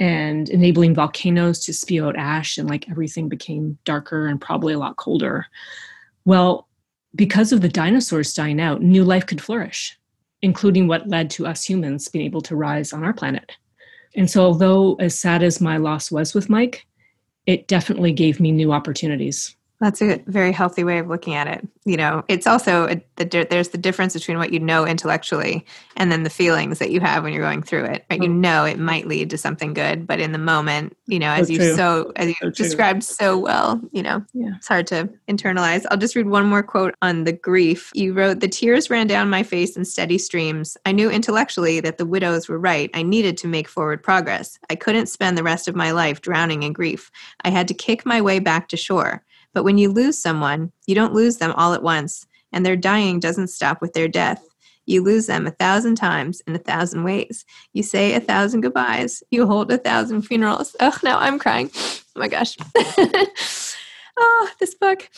and 0.00 0.48
enabling 0.48 0.92
volcanoes 0.92 1.64
to 1.64 1.72
spew 1.72 2.04
out 2.04 2.16
ash 2.16 2.58
and 2.58 2.68
like 2.68 2.90
everything 2.90 3.28
became 3.28 3.78
darker 3.84 4.26
and 4.26 4.40
probably 4.40 4.72
a 4.72 4.78
lot 4.78 4.96
colder. 4.96 5.46
Well 6.24 6.66
because 7.14 7.52
of 7.52 7.60
the 7.60 7.68
dinosaurs 7.68 8.34
dying 8.34 8.60
out 8.60 8.82
new 8.82 9.04
life 9.04 9.24
could 9.24 9.40
flourish 9.40 9.96
including 10.42 10.88
what 10.88 11.06
led 11.06 11.30
to 11.30 11.46
us 11.46 11.62
humans 11.62 12.08
being 12.08 12.24
able 12.24 12.40
to 12.40 12.56
rise 12.56 12.92
on 12.92 13.04
our 13.04 13.12
planet. 13.12 13.52
And 14.16 14.28
so 14.28 14.42
although 14.42 14.96
as 14.96 15.16
sad 15.16 15.44
as 15.44 15.60
my 15.60 15.76
loss 15.76 16.10
was 16.10 16.34
with 16.34 16.50
mike 16.50 16.84
it 17.46 17.68
definitely 17.68 18.12
gave 18.12 18.40
me 18.40 18.50
new 18.50 18.72
opportunities 18.72 19.54
That's 19.80 20.02
a 20.02 20.22
very 20.26 20.52
healthy 20.52 20.84
way 20.84 20.98
of 20.98 21.08
looking 21.08 21.34
at 21.34 21.46
it. 21.46 21.66
You 21.86 21.96
know, 21.96 22.22
it's 22.28 22.46
also 22.46 22.86
a, 22.88 23.02
the, 23.16 23.46
there's 23.48 23.70
the 23.70 23.78
difference 23.78 24.12
between 24.12 24.36
what 24.36 24.52
you 24.52 24.60
know 24.60 24.86
intellectually 24.86 25.64
and 25.96 26.12
then 26.12 26.22
the 26.22 26.30
feelings 26.30 26.78
that 26.80 26.90
you 26.90 27.00
have 27.00 27.24
when 27.24 27.32
you're 27.32 27.42
going 27.42 27.62
through 27.62 27.84
it. 27.84 28.04
Right? 28.10 28.22
You 28.22 28.28
mm. 28.28 28.40
know, 28.40 28.66
it 28.66 28.78
might 28.78 29.08
lead 29.08 29.30
to 29.30 29.38
something 29.38 29.72
good, 29.72 30.06
but 30.06 30.20
in 30.20 30.32
the 30.32 30.38
moment, 30.38 30.94
you 31.06 31.18
know, 31.18 31.30
as 31.30 31.46
so 31.46 31.52
you 31.54 31.74
so 31.74 32.12
as 32.16 32.28
you 32.28 32.34
so 32.42 32.50
described 32.50 33.02
so 33.02 33.38
well, 33.38 33.80
you 33.90 34.02
know, 34.02 34.22
yeah. 34.34 34.56
it's 34.56 34.68
hard 34.68 34.86
to 34.88 35.08
internalize. 35.28 35.86
I'll 35.90 35.96
just 35.96 36.14
read 36.14 36.28
one 36.28 36.46
more 36.46 36.62
quote 36.62 36.94
on 37.00 37.24
the 37.24 37.32
grief. 37.32 37.90
You 37.94 38.12
wrote, 38.12 38.40
"The 38.40 38.48
tears 38.48 38.90
ran 38.90 39.06
down 39.06 39.30
my 39.30 39.42
face 39.42 39.78
in 39.78 39.86
steady 39.86 40.18
streams. 40.18 40.76
I 40.84 40.92
knew 40.92 41.08
intellectually 41.10 41.80
that 41.80 41.96
the 41.96 42.06
widows 42.06 42.50
were 42.50 42.58
right. 42.58 42.90
I 42.92 43.02
needed 43.02 43.38
to 43.38 43.48
make 43.48 43.66
forward 43.66 44.02
progress. 44.02 44.58
I 44.68 44.74
couldn't 44.74 45.06
spend 45.06 45.38
the 45.38 45.42
rest 45.42 45.68
of 45.68 45.74
my 45.74 45.92
life 45.92 46.20
drowning 46.20 46.64
in 46.64 46.74
grief. 46.74 47.10
I 47.44 47.48
had 47.48 47.66
to 47.68 47.74
kick 47.74 48.04
my 48.04 48.20
way 48.20 48.40
back 48.40 48.68
to 48.68 48.76
shore." 48.76 49.24
But 49.52 49.64
when 49.64 49.78
you 49.78 49.90
lose 49.90 50.20
someone, 50.20 50.72
you 50.86 50.94
don't 50.94 51.14
lose 51.14 51.38
them 51.38 51.52
all 51.56 51.72
at 51.74 51.82
once, 51.82 52.26
and 52.52 52.64
their 52.64 52.76
dying 52.76 53.20
doesn't 53.20 53.48
stop 53.48 53.80
with 53.80 53.92
their 53.92 54.08
death. 54.08 54.44
You 54.86 55.02
lose 55.02 55.26
them 55.26 55.46
a 55.46 55.52
thousand 55.52 55.96
times 55.96 56.42
in 56.46 56.54
a 56.54 56.58
thousand 56.58 57.04
ways. 57.04 57.44
You 57.72 57.82
say 57.82 58.14
a 58.14 58.20
thousand 58.20 58.62
goodbyes. 58.62 59.22
You 59.30 59.46
hold 59.46 59.70
a 59.70 59.78
thousand 59.78 60.22
funerals. 60.22 60.74
Oh, 60.80 60.96
now 61.02 61.18
I'm 61.18 61.38
crying. 61.38 61.70
Oh 61.74 62.00
my 62.16 62.28
gosh. 62.28 62.56
oh, 64.16 64.50
this 64.58 64.74
book. 64.74 65.08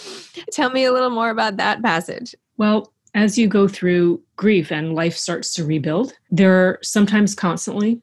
Tell 0.53 0.71
me 0.71 0.85
a 0.85 0.93
little 0.93 1.11
more 1.11 1.31
about 1.31 1.57
that 1.57 1.83
passage. 1.83 2.35
Well, 2.59 2.93
as 3.15 3.39
you 3.39 3.47
go 3.47 3.69
through 3.69 4.21
grief 4.37 4.71
and 4.73 4.95
life 4.95 5.17
starts 5.17 5.55
to 5.55 5.65
rebuild, 5.65 6.13
there 6.31 6.53
are 6.53 6.79
sometimes 6.83 7.35
constantly, 7.35 8.01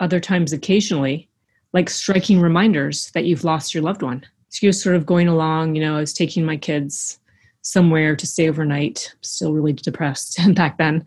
other 0.00 0.20
times 0.20 0.52
occasionally, 0.52 1.28
like 1.72 1.90
striking 1.90 2.40
reminders 2.40 3.10
that 3.12 3.24
you've 3.24 3.44
lost 3.44 3.74
your 3.74 3.82
loved 3.82 4.02
one 4.02 4.24
so 4.48 4.66
you're 4.66 4.72
sort 4.72 4.96
of 4.96 5.06
going 5.06 5.28
along, 5.28 5.74
you 5.74 5.82
know, 5.82 5.96
I 5.96 6.00
was 6.00 6.12
taking 6.12 6.44
my 6.44 6.56
kids 6.56 7.18
somewhere 7.62 8.16
to 8.16 8.26
stay 8.26 8.48
overnight, 8.48 9.14
still 9.20 9.52
really 9.52 9.72
depressed 9.72 10.40
back 10.54 10.78
then, 10.78 11.06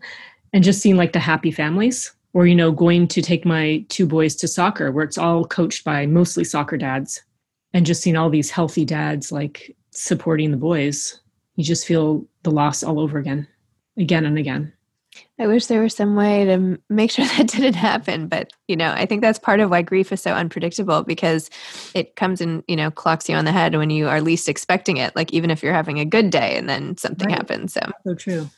and 0.52 0.64
just 0.64 0.80
seeing 0.80 0.96
like 0.96 1.12
the 1.12 1.18
happy 1.18 1.50
families. 1.50 2.12
Or, 2.34 2.46
you 2.46 2.54
know, 2.54 2.72
going 2.72 3.08
to 3.08 3.20
take 3.20 3.44
my 3.44 3.84
two 3.90 4.06
boys 4.06 4.34
to 4.36 4.48
soccer 4.48 4.90
where 4.90 5.04
it's 5.04 5.18
all 5.18 5.44
coached 5.44 5.84
by 5.84 6.06
mostly 6.06 6.44
soccer 6.44 6.78
dads 6.78 7.22
and 7.74 7.84
just 7.84 8.02
seeing 8.02 8.16
all 8.16 8.30
these 8.30 8.50
healthy 8.50 8.86
dads 8.86 9.30
like 9.30 9.76
supporting 9.90 10.50
the 10.50 10.56
boys. 10.56 11.20
You 11.56 11.64
just 11.64 11.86
feel 11.86 12.26
the 12.42 12.50
loss 12.50 12.82
all 12.82 12.98
over 12.98 13.18
again, 13.18 13.46
again 13.98 14.24
and 14.24 14.38
again. 14.38 14.72
I 15.38 15.46
wish 15.46 15.66
there 15.66 15.82
was 15.82 15.94
some 15.94 16.14
way 16.14 16.44
to 16.44 16.78
make 16.88 17.10
sure 17.10 17.24
that 17.36 17.48
didn't 17.48 17.74
happen. 17.74 18.28
But, 18.28 18.52
you 18.68 18.76
know, 18.76 18.92
I 18.92 19.06
think 19.06 19.22
that's 19.22 19.38
part 19.38 19.60
of 19.60 19.70
why 19.70 19.82
grief 19.82 20.12
is 20.12 20.22
so 20.22 20.32
unpredictable 20.32 21.02
because 21.02 21.50
it 21.94 22.16
comes 22.16 22.40
and, 22.40 22.62
you 22.68 22.76
know, 22.76 22.90
clocks 22.90 23.28
you 23.28 23.36
on 23.36 23.44
the 23.44 23.52
head 23.52 23.76
when 23.76 23.90
you 23.90 24.08
are 24.08 24.20
least 24.20 24.48
expecting 24.48 24.96
it. 24.96 25.14
Like, 25.16 25.32
even 25.32 25.50
if 25.50 25.62
you're 25.62 25.74
having 25.74 25.98
a 25.98 26.04
good 26.04 26.30
day 26.30 26.56
and 26.56 26.68
then 26.68 26.96
something 26.96 27.28
right. 27.28 27.36
happens. 27.36 27.74
So, 27.74 27.80
so 28.06 28.14
true. 28.14 28.50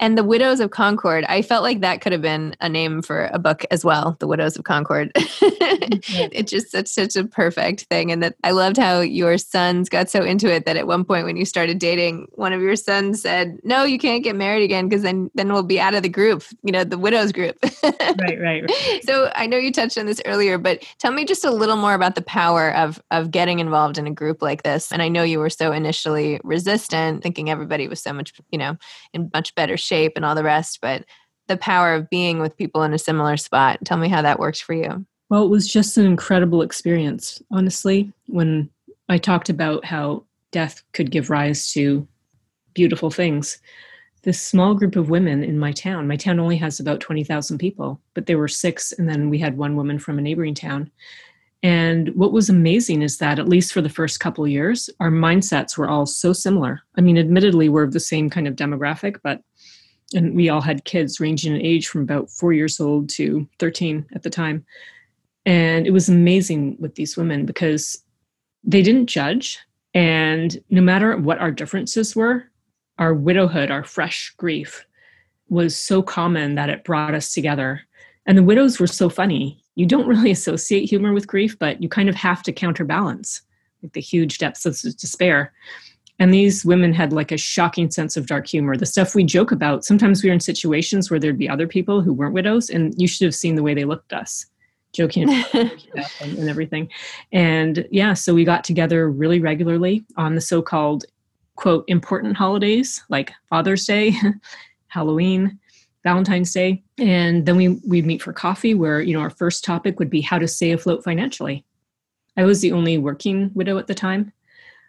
And 0.00 0.16
The 0.16 0.22
Widows 0.22 0.60
of 0.60 0.70
Concord, 0.70 1.24
I 1.24 1.42
felt 1.42 1.64
like 1.64 1.80
that 1.80 2.00
could 2.00 2.12
have 2.12 2.22
been 2.22 2.54
a 2.60 2.68
name 2.68 3.02
for 3.02 3.28
a 3.32 3.38
book 3.38 3.64
as 3.70 3.84
well, 3.84 4.16
The 4.20 4.28
Widows 4.28 4.56
of 4.56 4.64
Concord. 4.64 5.12
Mm-hmm. 5.14 6.28
it's 6.32 6.52
just 6.52 6.70
such, 6.70 6.86
such 6.86 7.16
a 7.16 7.24
perfect 7.24 7.82
thing. 7.82 8.12
And 8.12 8.22
that 8.22 8.36
I 8.44 8.52
loved 8.52 8.76
how 8.76 9.00
your 9.00 9.36
sons 9.38 9.88
got 9.88 10.08
so 10.08 10.22
into 10.22 10.52
it 10.52 10.66
that 10.66 10.76
at 10.76 10.86
one 10.86 11.04
point 11.04 11.24
when 11.24 11.36
you 11.36 11.44
started 11.44 11.80
dating, 11.80 12.28
one 12.34 12.52
of 12.52 12.62
your 12.62 12.76
sons 12.76 13.22
said, 13.22 13.58
No, 13.64 13.82
you 13.82 13.98
can't 13.98 14.22
get 14.22 14.36
married 14.36 14.62
again 14.62 14.88
because 14.88 15.02
then, 15.02 15.30
then 15.34 15.52
we'll 15.52 15.64
be 15.64 15.80
out 15.80 15.94
of 15.94 16.04
the 16.04 16.08
group, 16.08 16.44
you 16.62 16.70
know, 16.70 16.84
the 16.84 16.98
widows 16.98 17.32
group. 17.32 17.56
right, 17.82 18.40
right, 18.40 18.62
right. 18.62 19.02
So 19.08 19.32
I 19.34 19.46
know 19.46 19.56
you 19.56 19.72
touched 19.72 19.98
on 19.98 20.06
this 20.06 20.20
earlier, 20.26 20.58
but 20.58 20.84
tell 20.98 21.12
me 21.12 21.24
just 21.24 21.44
a 21.44 21.50
little 21.50 21.76
more 21.76 21.94
about 21.94 22.14
the 22.14 22.22
power 22.22 22.74
of 22.74 23.02
of 23.10 23.30
getting 23.30 23.58
involved 23.58 23.98
in 23.98 24.06
a 24.06 24.12
group 24.12 24.42
like 24.42 24.62
this. 24.62 24.92
And 24.92 25.02
I 25.02 25.08
know 25.08 25.22
you 25.22 25.38
were 25.38 25.50
so 25.50 25.72
initially 25.72 26.40
resistant, 26.44 27.22
thinking 27.22 27.50
everybody 27.50 27.88
was 27.88 28.00
so 28.00 28.12
much, 28.12 28.32
you 28.50 28.58
know, 28.58 28.76
in 29.12 29.30
much 29.32 29.54
better 29.54 29.76
shape 29.76 29.87
shape 29.88 30.12
and 30.16 30.24
all 30.24 30.34
the 30.34 30.44
rest, 30.44 30.78
but 30.80 31.04
the 31.48 31.56
power 31.56 31.94
of 31.94 32.10
being 32.10 32.40
with 32.40 32.56
people 32.56 32.82
in 32.82 32.92
a 32.92 32.98
similar 32.98 33.36
spot. 33.36 33.78
Tell 33.84 33.96
me 33.96 34.08
how 34.08 34.22
that 34.22 34.38
works 34.38 34.60
for 34.60 34.74
you. 34.74 35.04
Well, 35.30 35.44
it 35.44 35.50
was 35.50 35.66
just 35.66 35.98
an 35.98 36.06
incredible 36.06 36.62
experience, 36.62 37.42
honestly. 37.50 38.12
When 38.26 38.70
I 39.08 39.18
talked 39.18 39.48
about 39.48 39.84
how 39.84 40.24
death 40.52 40.82
could 40.92 41.10
give 41.10 41.30
rise 41.30 41.72
to 41.72 42.06
beautiful 42.74 43.10
things, 43.10 43.58
this 44.22 44.40
small 44.40 44.74
group 44.74 44.96
of 44.96 45.10
women 45.10 45.42
in 45.44 45.58
my 45.58 45.72
town, 45.72 46.08
my 46.08 46.16
town 46.16 46.40
only 46.40 46.56
has 46.56 46.80
about 46.80 47.00
20,000 47.00 47.58
people, 47.58 48.00
but 48.14 48.26
there 48.26 48.38
were 48.38 48.48
six, 48.48 48.92
and 48.92 49.08
then 49.08 49.30
we 49.30 49.38
had 49.38 49.56
one 49.56 49.76
woman 49.76 49.98
from 49.98 50.18
a 50.18 50.22
neighboring 50.22 50.54
town. 50.54 50.90
And 51.62 52.14
what 52.14 52.32
was 52.32 52.48
amazing 52.48 53.02
is 53.02 53.18
that, 53.18 53.38
at 53.38 53.48
least 53.48 53.72
for 53.72 53.80
the 53.80 53.88
first 53.88 54.20
couple 54.20 54.46
years, 54.46 54.88
our 55.00 55.10
mindsets 55.10 55.76
were 55.76 55.88
all 55.88 56.06
so 56.06 56.32
similar. 56.32 56.80
I 56.96 57.00
mean, 57.00 57.18
admittedly, 57.18 57.68
we're 57.68 57.82
of 57.82 57.92
the 57.92 58.00
same 58.00 58.30
kind 58.30 58.46
of 58.46 58.54
demographic, 58.54 59.16
but 59.22 59.42
and 60.14 60.34
we 60.34 60.48
all 60.48 60.60
had 60.60 60.84
kids 60.84 61.20
ranging 61.20 61.54
in 61.54 61.62
age 61.62 61.88
from 61.88 62.02
about 62.02 62.30
four 62.30 62.52
years 62.52 62.80
old 62.80 63.08
to 63.10 63.46
13 63.58 64.06
at 64.14 64.22
the 64.22 64.30
time. 64.30 64.64
And 65.44 65.86
it 65.86 65.92
was 65.92 66.08
amazing 66.08 66.76
with 66.78 66.94
these 66.94 67.16
women 67.16 67.46
because 67.46 68.02
they 68.64 68.82
didn't 68.82 69.06
judge. 69.06 69.58
And 69.94 70.62
no 70.70 70.80
matter 70.80 71.16
what 71.16 71.38
our 71.38 71.50
differences 71.50 72.14
were, 72.14 72.44
our 72.98 73.14
widowhood, 73.14 73.70
our 73.70 73.84
fresh 73.84 74.32
grief 74.36 74.84
was 75.48 75.76
so 75.76 76.02
common 76.02 76.54
that 76.56 76.70
it 76.70 76.84
brought 76.84 77.14
us 77.14 77.32
together. 77.32 77.80
And 78.26 78.36
the 78.36 78.42
widows 78.42 78.78
were 78.78 78.86
so 78.86 79.08
funny. 79.08 79.62
You 79.74 79.86
don't 79.86 80.06
really 80.06 80.30
associate 80.30 80.88
humor 80.88 81.12
with 81.12 81.26
grief, 81.26 81.58
but 81.58 81.82
you 81.82 81.88
kind 81.88 82.08
of 82.08 82.14
have 82.14 82.42
to 82.44 82.52
counterbalance 82.52 83.42
like 83.82 83.92
the 83.92 84.00
huge 84.00 84.38
depths 84.38 84.66
of 84.66 84.78
despair. 84.98 85.52
And 86.18 86.34
these 86.34 86.64
women 86.64 86.92
had 86.92 87.12
like 87.12 87.30
a 87.30 87.36
shocking 87.36 87.90
sense 87.90 88.16
of 88.16 88.26
dark 88.26 88.46
humor. 88.46 88.76
The 88.76 88.86
stuff 88.86 89.14
we 89.14 89.24
joke 89.24 89.52
about, 89.52 89.84
sometimes 89.84 90.22
we 90.22 90.30
were 90.30 90.34
in 90.34 90.40
situations 90.40 91.10
where 91.10 91.20
there'd 91.20 91.38
be 91.38 91.48
other 91.48 91.68
people 91.68 92.02
who 92.02 92.12
weren't 92.12 92.34
widows, 92.34 92.70
and 92.70 92.94
you 93.00 93.06
should 93.06 93.24
have 93.24 93.34
seen 93.34 93.54
the 93.54 93.62
way 93.62 93.74
they 93.74 93.84
looked 93.84 94.12
at 94.12 94.22
us, 94.22 94.46
joking 94.92 95.30
and, 95.30 95.72
and 96.20 96.48
everything. 96.48 96.88
And 97.32 97.86
yeah, 97.90 98.14
so 98.14 98.34
we 98.34 98.44
got 98.44 98.64
together 98.64 99.08
really 99.10 99.40
regularly 99.40 100.04
on 100.16 100.34
the 100.34 100.40
so 100.40 100.60
called, 100.60 101.04
quote, 101.54 101.84
important 101.86 102.36
holidays 102.36 103.02
like 103.08 103.32
Father's 103.48 103.84
Day, 103.84 104.14
Halloween. 104.88 105.58
Valentine's 106.04 106.52
Day, 106.52 106.82
and 106.96 107.44
then 107.44 107.56
we 107.56 107.68
we'd 107.86 108.06
meet 108.06 108.22
for 108.22 108.32
coffee. 108.32 108.72
Where 108.72 109.00
you 109.00 109.12
know 109.12 109.20
our 109.20 109.30
first 109.30 109.64
topic 109.64 109.98
would 109.98 110.08
be 110.08 110.20
how 110.20 110.38
to 110.38 110.46
stay 110.46 110.70
afloat 110.70 111.02
financially. 111.02 111.64
I 112.36 112.44
was 112.44 112.60
the 112.60 112.72
only 112.72 112.96
working 112.98 113.50
widow 113.54 113.78
at 113.78 113.88
the 113.88 113.94
time, 113.94 114.32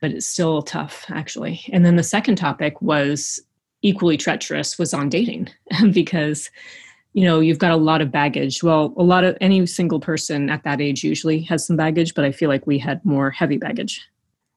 but 0.01 0.11
it's 0.11 0.25
still 0.25 0.61
tough 0.61 1.05
actually. 1.09 1.61
And 1.71 1.85
then 1.85 1.95
the 1.95 2.03
second 2.03 2.35
topic 2.35 2.81
was 2.81 3.39
equally 3.81 4.17
treacherous 4.17 4.77
was 4.77 4.93
on 4.93 5.09
dating 5.09 5.49
because 5.91 6.49
you 7.13 7.23
know 7.23 7.39
you've 7.39 7.59
got 7.59 7.71
a 7.71 7.77
lot 7.77 8.01
of 8.01 8.11
baggage. 8.11 8.63
Well 8.63 8.93
a 8.97 9.03
lot 9.03 9.23
of 9.23 9.37
any 9.41 9.65
single 9.65 9.99
person 9.99 10.49
at 10.49 10.63
that 10.63 10.81
age 10.81 11.03
usually 11.03 11.41
has 11.43 11.65
some 11.65 11.77
baggage 11.77 12.13
but 12.13 12.25
i 12.25 12.31
feel 12.31 12.49
like 12.49 12.67
we 12.67 12.77
had 12.77 13.03
more 13.05 13.31
heavy 13.31 13.57
baggage. 13.57 14.01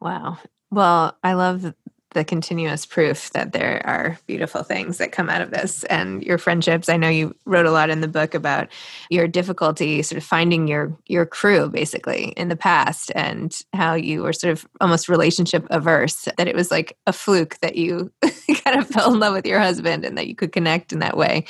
Wow. 0.00 0.38
Well 0.70 1.16
i 1.22 1.34
love 1.34 1.74
the 2.12 2.24
continuous 2.24 2.86
proof 2.86 3.30
that 3.30 3.52
there 3.52 3.82
are 3.84 4.18
beautiful 4.26 4.62
things 4.62 4.98
that 4.98 5.12
come 5.12 5.28
out 5.28 5.42
of 5.42 5.50
this 5.50 5.84
and 5.84 6.22
your 6.22 6.38
friendships. 6.38 6.88
I 6.88 6.96
know 6.96 7.08
you 7.08 7.34
wrote 7.44 7.66
a 7.66 7.70
lot 7.70 7.90
in 7.90 8.00
the 8.00 8.08
book 8.08 8.34
about 8.34 8.68
your 9.10 9.26
difficulty 9.26 10.02
sort 10.02 10.18
of 10.18 10.24
finding 10.24 10.68
your 10.68 10.96
your 11.06 11.26
crew 11.26 11.68
basically 11.68 12.28
in 12.36 12.48
the 12.48 12.56
past 12.56 13.12
and 13.14 13.58
how 13.72 13.94
you 13.94 14.22
were 14.22 14.32
sort 14.32 14.52
of 14.52 14.66
almost 14.80 15.08
relationship 15.08 15.66
averse 15.70 16.28
that 16.36 16.48
it 16.48 16.54
was 16.54 16.70
like 16.70 16.96
a 17.06 17.12
fluke 17.12 17.58
that 17.58 17.76
you 17.76 18.10
kind 18.64 18.78
of 18.78 18.86
fell 18.86 19.12
in 19.12 19.20
love 19.20 19.34
with 19.34 19.46
your 19.46 19.58
husband 19.58 20.04
and 20.04 20.16
that 20.18 20.26
you 20.26 20.34
could 20.34 20.52
connect 20.52 20.92
in 20.92 20.98
that 20.98 21.16
way. 21.16 21.44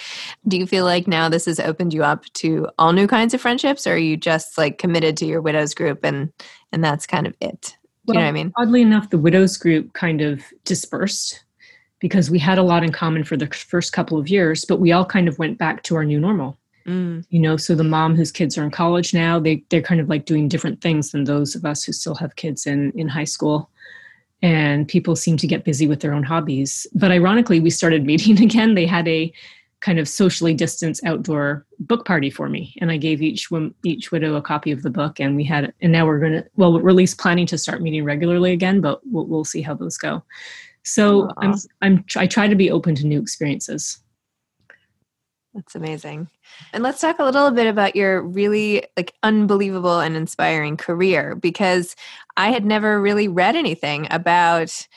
Do 0.47 0.57
you 0.57 0.67
feel 0.67 0.85
like 0.85 1.07
now 1.07 1.29
this 1.29 1.47
has 1.47 1.61
opened 1.61 1.93
you 1.93 2.05
up 2.05 2.25
to 2.35 2.69
all 2.79 2.93
new 2.93 3.07
kinds 3.07 3.35
of 3.35 3.41
friendships 3.41 3.87
or 3.87 3.95
are 3.95 3.99
you 3.99 4.17
just 4.17 4.59
like 4.59 4.79
committed 4.79 5.17
to 5.19 5.27
your 5.27 5.41
widows 5.41 5.75
group 5.75 6.05
and 6.05 6.33
and 6.73 6.83
that's 6.83 7.07
kind 7.07 7.27
of 7.27 7.35
it 7.41 7.77
well, 8.07 8.15
you 8.15 8.21
know 8.21 8.27
what 8.27 8.29
I 8.29 8.33
mean? 8.33 8.53
Oddly 8.57 8.83
enough, 8.83 9.11
the 9.11 9.19
widows 9.19 9.57
group 9.57 9.93
kind 9.93 10.21
of 10.21 10.43
dispersed 10.65 11.45
because 12.01 12.31
we 12.31 12.39
had 12.39 12.59
a 12.59 12.63
lot 12.63 12.83
in 12.83 12.91
common 12.91 13.23
for 13.23 13.37
the 13.37 13.47
first 13.47 13.93
couple 13.93 14.19
of 14.19 14.29
years, 14.29 14.65
but 14.65 14.81
we 14.81 14.91
all 14.91 15.05
kind 15.05 15.29
of 15.29 15.39
went 15.39 15.57
back 15.57 15.85
to 15.85 15.95
our 15.95 16.05
new 16.05 16.19
normal. 16.19 16.59
Mm. 16.85 17.25
You 17.31 17.39
know, 17.39 17.57
so 17.57 17.77
the 17.77 17.85
mom 17.85 18.17
whose 18.17 18.33
kids 18.33 18.59
are 18.59 18.65
in 18.65 18.73
college 18.73 19.15
now, 19.15 19.39
they 19.39 19.63
they're 19.71 19.83
kind 19.83 20.01
of 20.01 20.09
like 20.09 20.25
doing 20.25 20.49
different 20.49 20.81
things 20.81 21.13
than 21.13 21.25
those 21.25 21.55
of 21.55 21.65
us 21.65 21.85
who 21.85 21.93
still 21.93 22.17
have 22.17 22.35
kids 22.35 22.67
in 22.67 22.91
in 22.97 23.09
high 23.09 23.25
school. 23.25 23.71
And 24.45 24.89
people 24.89 25.15
seem 25.15 25.37
to 25.37 25.47
get 25.47 25.65
busy 25.65 25.87
with 25.87 26.01
their 26.01 26.13
own 26.13 26.25
hobbies. 26.25 26.89
But 26.93 27.13
ironically, 27.13 27.61
we 27.61 27.71
started 27.71 28.05
meeting 28.05 28.43
again. 28.43 28.75
They 28.75 28.87
had 28.87 29.07
a 29.07 29.33
kind 29.83 29.99
of 29.99 30.09
socially 30.09 30.55
distanced 30.55 31.05
outdoor 31.05 31.67
book 31.81 32.07
party 32.07 32.31
for 32.31 32.49
me. 32.49 32.75
And 32.81 32.91
i 32.91 32.97
gave 32.97 33.21
each 33.21 33.49
each 33.85 34.11
widow 34.11 34.37
a 34.37 34.43
copy 34.43 34.71
of 34.71 34.83
the 34.83 34.91
book 34.91 35.21
and 35.21 35.37
we 35.37 35.45
had 35.45 35.73
and 35.83 35.93
now 35.93 36.07
we're 36.07 36.21
going 36.21 36.33
to 36.33 36.47
well 36.57 36.73
we're 36.73 36.91
at 36.91 36.97
least 36.97 37.19
planning 37.19 37.47
to 37.47 37.59
start 37.59 37.83
meeting 37.83 38.05
regularly 38.05 38.53
again 38.53 38.81
but 38.81 39.01
we'll, 39.05 39.27
we'll 39.27 39.45
see 39.45 39.61
how 39.61 39.75
those 39.75 39.99
go. 39.99 40.23
So 40.85 41.31
i'm 41.39 41.55
i'm 41.83 42.05
i 42.17 42.27
try 42.27 42.49
to 42.49 42.57
be 42.57 42.71
open 42.71 42.95
to 42.97 43.07
new 43.07 43.21
experiences. 43.21 43.99
That's 45.55 45.75
amazing. 45.75 46.31
And 46.73 46.83
let's 46.83 47.01
talk 47.01 47.19
a 47.19 47.25
little 47.25 47.51
bit 47.51 47.67
about 47.67 47.95
your 47.95 48.23
really 48.23 48.87
like 48.97 49.13
unbelievable 49.23 50.01
and 50.01 50.17
inspiring 50.17 50.79
career 50.79 51.35
because 51.35 51.95
I 52.39 52.51
had 52.53 52.65
never 52.65 53.01
really 53.01 53.29
read 53.29 53.55
anything 53.55 54.07
about 54.11 54.89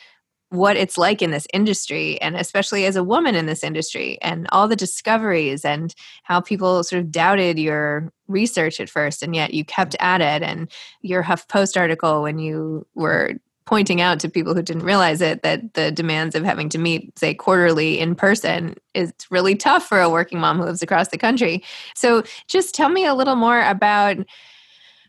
what 0.50 0.76
it's 0.76 0.96
like 0.96 1.22
in 1.22 1.32
this 1.32 1.46
industry 1.52 2.20
and 2.20 2.36
especially 2.36 2.86
as 2.86 2.94
a 2.94 3.02
woman 3.02 3.34
in 3.34 3.46
this 3.46 3.64
industry 3.64 4.16
and 4.22 4.46
all 4.52 4.68
the 4.68 4.76
discoveries 4.76 5.64
and 5.64 5.94
how 6.22 6.40
people 6.40 6.84
sort 6.84 7.00
of 7.00 7.10
doubted 7.10 7.58
your 7.58 8.12
research 8.28 8.80
at 8.80 8.88
first 8.88 9.22
and 9.22 9.34
yet 9.34 9.52
you 9.52 9.64
kept 9.64 9.96
at 9.98 10.20
it. 10.20 10.42
And 10.42 10.70
your 11.02 11.22
HuffPost 11.22 11.76
article 11.76 12.22
when 12.22 12.38
you 12.38 12.86
were 12.94 13.34
pointing 13.66 14.00
out 14.00 14.20
to 14.20 14.28
people 14.28 14.54
who 14.54 14.62
didn't 14.62 14.84
realize 14.84 15.20
it 15.20 15.42
that 15.42 15.74
the 15.74 15.90
demands 15.90 16.36
of 16.36 16.44
having 16.44 16.68
to 16.68 16.78
meet 16.78 17.18
say 17.18 17.34
quarterly 17.34 17.98
in 17.98 18.14
person 18.14 18.76
is 18.94 19.12
really 19.30 19.56
tough 19.56 19.84
for 19.86 20.00
a 20.00 20.08
working 20.08 20.38
mom 20.38 20.58
who 20.58 20.64
lives 20.64 20.82
across 20.82 21.08
the 21.08 21.18
country. 21.18 21.64
So 21.96 22.22
just 22.46 22.74
tell 22.74 22.88
me 22.88 23.04
a 23.04 23.14
little 23.14 23.34
more 23.34 23.60
about 23.62 24.18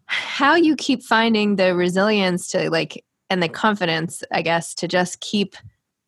how 0.08 0.56
you 0.56 0.75
keep 0.75 1.03
finding 1.03 1.58
the 1.58 1.75
resilience 1.75 2.48
to 2.48 2.72
like 2.72 3.03
and 3.29 3.43
the 3.43 3.50
confidence, 3.50 4.24
I 4.31 4.41
guess, 4.41 4.74
to 4.75 4.88
just 4.88 5.19
keep 5.19 5.55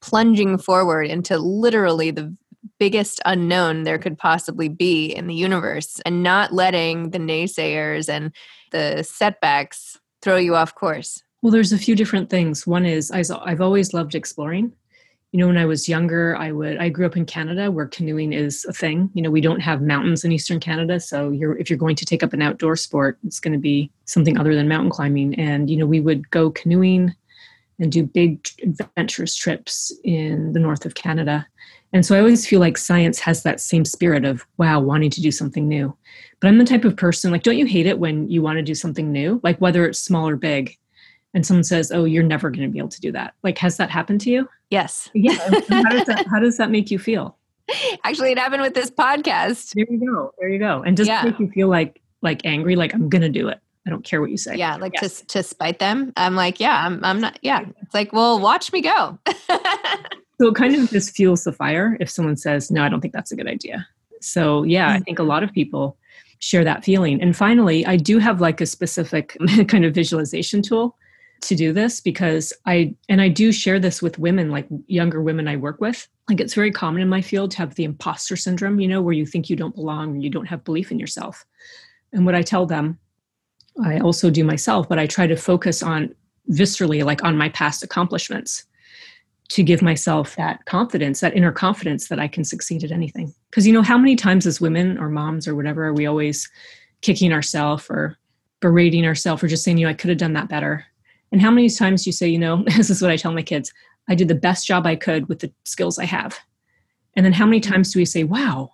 plunging 0.01 0.57
forward 0.57 1.07
into 1.07 1.37
literally 1.37 2.11
the 2.11 2.35
biggest 2.77 3.19
unknown 3.25 3.83
there 3.83 3.97
could 3.97 4.17
possibly 4.17 4.69
be 4.69 5.07
in 5.07 5.27
the 5.27 5.35
universe 5.35 5.99
and 6.05 6.23
not 6.23 6.53
letting 6.53 7.09
the 7.09 7.17
naysayers 7.17 8.07
and 8.09 8.33
the 8.71 9.03
setbacks 9.03 9.97
throw 10.21 10.37
you 10.37 10.55
off 10.55 10.75
course? 10.75 11.23
Well, 11.41 11.51
there's 11.51 11.73
a 11.73 11.77
few 11.77 11.95
different 11.95 12.29
things. 12.29 12.67
One 12.67 12.85
is 12.85 13.11
I've 13.11 13.61
always 13.61 13.93
loved 13.93 14.15
exploring. 14.15 14.73
You 15.31 15.39
know, 15.39 15.47
when 15.47 15.57
I 15.57 15.65
was 15.65 15.87
younger, 15.87 16.35
I 16.35 16.51
would 16.51 16.77
I 16.77 16.89
grew 16.89 17.05
up 17.05 17.15
in 17.15 17.25
Canada 17.25 17.69
where 17.69 17.85
canoeing 17.85 18.33
is 18.33 18.65
a 18.65 18.73
thing. 18.73 19.11
You 19.13 19.21
know, 19.21 19.29
we 19.29 19.41
don't 19.41 19.59
have 19.59 19.81
mountains 19.81 20.23
in 20.23 20.31
eastern 20.31 20.59
Canada, 20.59 20.99
so 20.99 21.29
you're 21.29 21.55
if 21.57 21.69
you're 21.69 21.77
going 21.77 21.95
to 21.97 22.05
take 22.05 22.23
up 22.23 22.33
an 22.33 22.41
outdoor 22.41 22.75
sport, 22.75 23.19
it's 23.23 23.39
going 23.39 23.53
to 23.53 23.59
be 23.59 23.91
something 24.05 24.39
other 24.39 24.55
than 24.55 24.67
mountain 24.67 24.89
climbing. 24.89 25.35
And 25.35 25.69
you 25.69 25.77
know, 25.77 25.85
we 25.85 25.99
would 25.99 26.29
go 26.31 26.49
canoeing 26.49 27.13
and 27.79 27.91
do 27.91 28.03
big 28.03 28.47
adventurous 28.63 29.35
trips 29.35 29.91
in 30.03 30.53
the 30.53 30.59
north 30.59 30.85
of 30.85 30.95
Canada. 30.95 31.47
And 31.93 32.05
so 32.05 32.15
I 32.15 32.19
always 32.19 32.45
feel 32.45 32.59
like 32.59 32.77
science 32.77 33.19
has 33.19 33.43
that 33.43 33.59
same 33.59 33.85
spirit 33.85 34.25
of, 34.25 34.45
wow, 34.57 34.79
wanting 34.79 35.09
to 35.11 35.21
do 35.21 35.31
something 35.31 35.67
new. 35.67 35.95
But 36.39 36.47
I'm 36.47 36.57
the 36.59 36.65
type 36.65 36.85
of 36.85 36.95
person, 36.95 37.31
like, 37.31 37.43
don't 37.43 37.57
you 37.57 37.65
hate 37.65 37.87
it 37.87 37.99
when 37.99 38.29
you 38.29 38.41
want 38.41 38.57
to 38.57 38.63
do 38.63 38.75
something 38.75 39.11
new? 39.11 39.39
Like, 39.43 39.59
whether 39.59 39.85
it's 39.85 39.99
small 39.99 40.27
or 40.27 40.35
big, 40.35 40.77
and 41.33 41.45
someone 41.45 41.63
says, 41.63 41.91
oh, 41.91 42.05
you're 42.05 42.23
never 42.23 42.49
going 42.49 42.67
to 42.67 42.71
be 42.71 42.79
able 42.79 42.89
to 42.89 43.01
do 43.01 43.11
that. 43.11 43.33
Like, 43.43 43.57
has 43.59 43.77
that 43.77 43.89
happened 43.89 44.21
to 44.21 44.29
you? 44.29 44.49
Yes. 44.69 45.09
Yeah. 45.13 45.33
how, 45.69 45.89
does 45.89 46.05
that, 46.07 46.25
how 46.31 46.39
does 46.39 46.57
that 46.57 46.71
make 46.71 46.89
you 46.89 46.99
feel? 46.99 47.37
Actually, 48.03 48.31
it 48.31 48.39
happened 48.39 48.63
with 48.63 48.73
this 48.73 48.89
podcast. 48.89 49.73
There 49.73 49.85
you 49.89 49.99
go. 49.99 50.33
There 50.39 50.49
you 50.49 50.57
go. 50.57 50.81
And 50.81 50.97
does 50.97 51.07
yeah. 51.07 51.21
it 51.21 51.25
make 51.25 51.39
you 51.39 51.49
feel 51.51 51.67
like, 51.67 52.01
like 52.21 52.41
angry, 52.45 52.75
like 52.75 52.93
I'm 52.93 53.09
going 53.09 53.21
to 53.21 53.29
do 53.29 53.47
it? 53.47 53.59
I 53.85 53.91
don't 53.91 54.03
care 54.03 54.21
what 54.21 54.29
you 54.29 54.37
say. 54.37 54.55
Yeah, 54.55 54.75
like 54.75 54.93
to 54.95 55.09
to 55.09 55.41
spite 55.41 55.79
them. 55.79 56.13
I'm 56.15 56.35
like, 56.35 56.59
yeah, 56.59 56.85
I'm 56.85 57.03
I'm 57.03 57.21
not 57.21 57.39
yeah. 57.41 57.65
It's 57.81 57.93
like, 57.93 58.13
well, 58.13 58.39
watch 58.39 58.71
me 58.71 58.81
go. 58.81 59.17
so 59.27 60.49
it 60.49 60.55
kind 60.55 60.75
of 60.75 60.89
just 60.89 61.15
fuels 61.15 61.43
the 61.43 61.53
fire 61.53 61.97
if 61.99 62.09
someone 62.09 62.35
says, 62.35 62.69
No, 62.69 62.83
I 62.83 62.89
don't 62.89 63.01
think 63.01 63.13
that's 63.13 63.31
a 63.31 63.35
good 63.35 63.47
idea. 63.47 63.87
So 64.21 64.63
yeah, 64.63 64.91
I 64.91 64.99
think 64.99 65.17
a 65.17 65.21
mm-hmm. 65.21 65.29
lot 65.29 65.43
of 65.43 65.51
people 65.53 65.97
share 66.39 66.63
that 66.65 66.83
feeling. 66.83 67.21
And 67.21 67.35
finally, 67.35 67.85
I 67.85 67.95
do 67.95 68.19
have 68.19 68.41
like 68.41 68.61
a 68.61 68.65
specific 68.65 69.35
kind 69.67 69.85
of 69.85 69.95
visualization 69.95 70.61
tool 70.61 70.95
to 71.41 71.55
do 71.55 71.73
this 71.73 72.01
because 72.01 72.53
I 72.65 72.95
and 73.07 73.21
I 73.21 73.29
do 73.29 73.51
share 73.51 73.79
this 73.79 74.01
with 74.01 74.19
women, 74.19 74.51
like 74.51 74.67
younger 74.87 75.21
women 75.21 75.47
I 75.47 75.55
work 75.55 75.79
with. 75.81 76.07
Like 76.27 76.39
it's 76.39 76.53
very 76.53 76.71
common 76.71 77.01
in 77.01 77.09
my 77.09 77.21
field 77.21 77.51
to 77.51 77.57
have 77.57 77.75
the 77.75 77.83
imposter 77.83 78.35
syndrome, 78.35 78.79
you 78.79 78.87
know, 78.87 79.01
where 79.01 79.13
you 79.13 79.25
think 79.25 79.49
you 79.49 79.55
don't 79.55 79.75
belong 79.75 80.15
and 80.15 80.23
you 80.23 80.29
don't 80.29 80.45
have 80.45 80.63
belief 80.63 80.91
in 80.91 80.99
yourself. 80.99 81.45
And 82.13 82.25
what 82.25 82.35
I 82.35 82.41
tell 82.41 82.65
them 82.65 82.99
I 83.83 83.99
also 83.99 84.29
do 84.29 84.43
myself, 84.43 84.89
but 84.89 84.99
I 84.99 85.07
try 85.07 85.27
to 85.27 85.35
focus 85.35 85.81
on 85.81 86.13
viscerally, 86.51 87.03
like 87.03 87.23
on 87.23 87.37
my 87.37 87.49
past 87.49 87.83
accomplishments 87.83 88.65
to 89.49 89.63
give 89.63 89.81
myself 89.81 90.35
that 90.35 90.63
confidence, 90.65 91.21
that 91.21 91.35
inner 91.35 91.51
confidence 91.51 92.07
that 92.07 92.19
I 92.19 92.27
can 92.27 92.43
succeed 92.43 92.83
at 92.83 92.91
anything. 92.91 93.33
Because, 93.49 93.65
you 93.65 93.73
know, 93.73 93.81
how 93.81 93.97
many 93.97 94.15
times 94.15 94.45
as 94.45 94.61
women 94.61 94.97
or 94.97 95.09
moms 95.09 95.47
or 95.47 95.55
whatever 95.55 95.85
are 95.85 95.93
we 95.93 96.05
always 96.05 96.49
kicking 97.01 97.33
ourselves 97.33 97.87
or 97.89 98.17
berating 98.59 99.05
ourselves 99.05 99.43
or 99.43 99.47
just 99.47 99.63
saying, 99.63 99.77
you 99.77 99.85
know, 99.85 99.89
I 99.89 99.95
could 99.95 100.09
have 100.09 100.19
done 100.19 100.33
that 100.33 100.49
better? 100.49 100.85
And 101.31 101.41
how 101.41 101.51
many 101.51 101.69
times 101.69 102.03
do 102.03 102.09
you 102.09 102.13
say, 102.13 102.27
you 102.27 102.39
know, 102.39 102.63
this 102.77 102.89
is 102.89 103.01
what 103.01 103.11
I 103.11 103.17
tell 103.17 103.33
my 103.33 103.43
kids 103.43 103.71
I 104.07 104.15
did 104.15 104.27
the 104.27 104.35
best 104.35 104.65
job 104.65 104.87
I 104.87 104.95
could 104.95 105.29
with 105.29 105.39
the 105.39 105.51
skills 105.65 105.99
I 105.99 106.05
have. 106.05 106.39
And 107.15 107.23
then 107.25 107.33
how 107.33 107.45
many 107.45 107.59
mm-hmm. 107.59 107.73
times 107.73 107.93
do 107.93 107.99
we 107.99 108.05
say, 108.05 108.23
wow, 108.23 108.71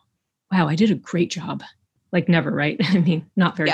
wow, 0.52 0.68
I 0.68 0.76
did 0.76 0.92
a 0.92 0.96
great 0.96 1.30
job? 1.30 1.62
like 2.16 2.30
never 2.30 2.50
right? 2.50 2.78
I 2.90 3.00
mean 3.00 3.30
not 3.36 3.58
very 3.58 3.72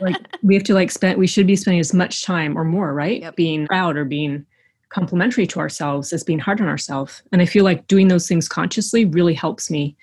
like 0.00 0.16
we 0.42 0.54
have 0.54 0.64
to 0.64 0.74
like 0.74 0.90
spend 0.90 1.18
we 1.18 1.26
should 1.26 1.46
be 1.46 1.56
spending 1.56 1.80
as 1.80 1.94
much 1.94 2.24
time 2.24 2.58
or 2.58 2.64
more 2.64 2.92
right? 2.92 3.22
Yep. 3.22 3.36
being 3.36 3.66
proud 3.66 3.96
or 3.96 4.04
being 4.04 4.44
complimentary 4.90 5.46
to 5.46 5.60
ourselves 5.60 6.12
as 6.12 6.24
being 6.24 6.38
hard 6.38 6.60
on 6.60 6.66
ourselves. 6.66 7.22
And 7.32 7.40
i 7.40 7.46
feel 7.46 7.64
like 7.64 7.86
doing 7.86 8.08
those 8.08 8.26
things 8.26 8.48
consciously 8.48 9.04
really 9.04 9.34
helps 9.34 9.70
me 9.70 9.96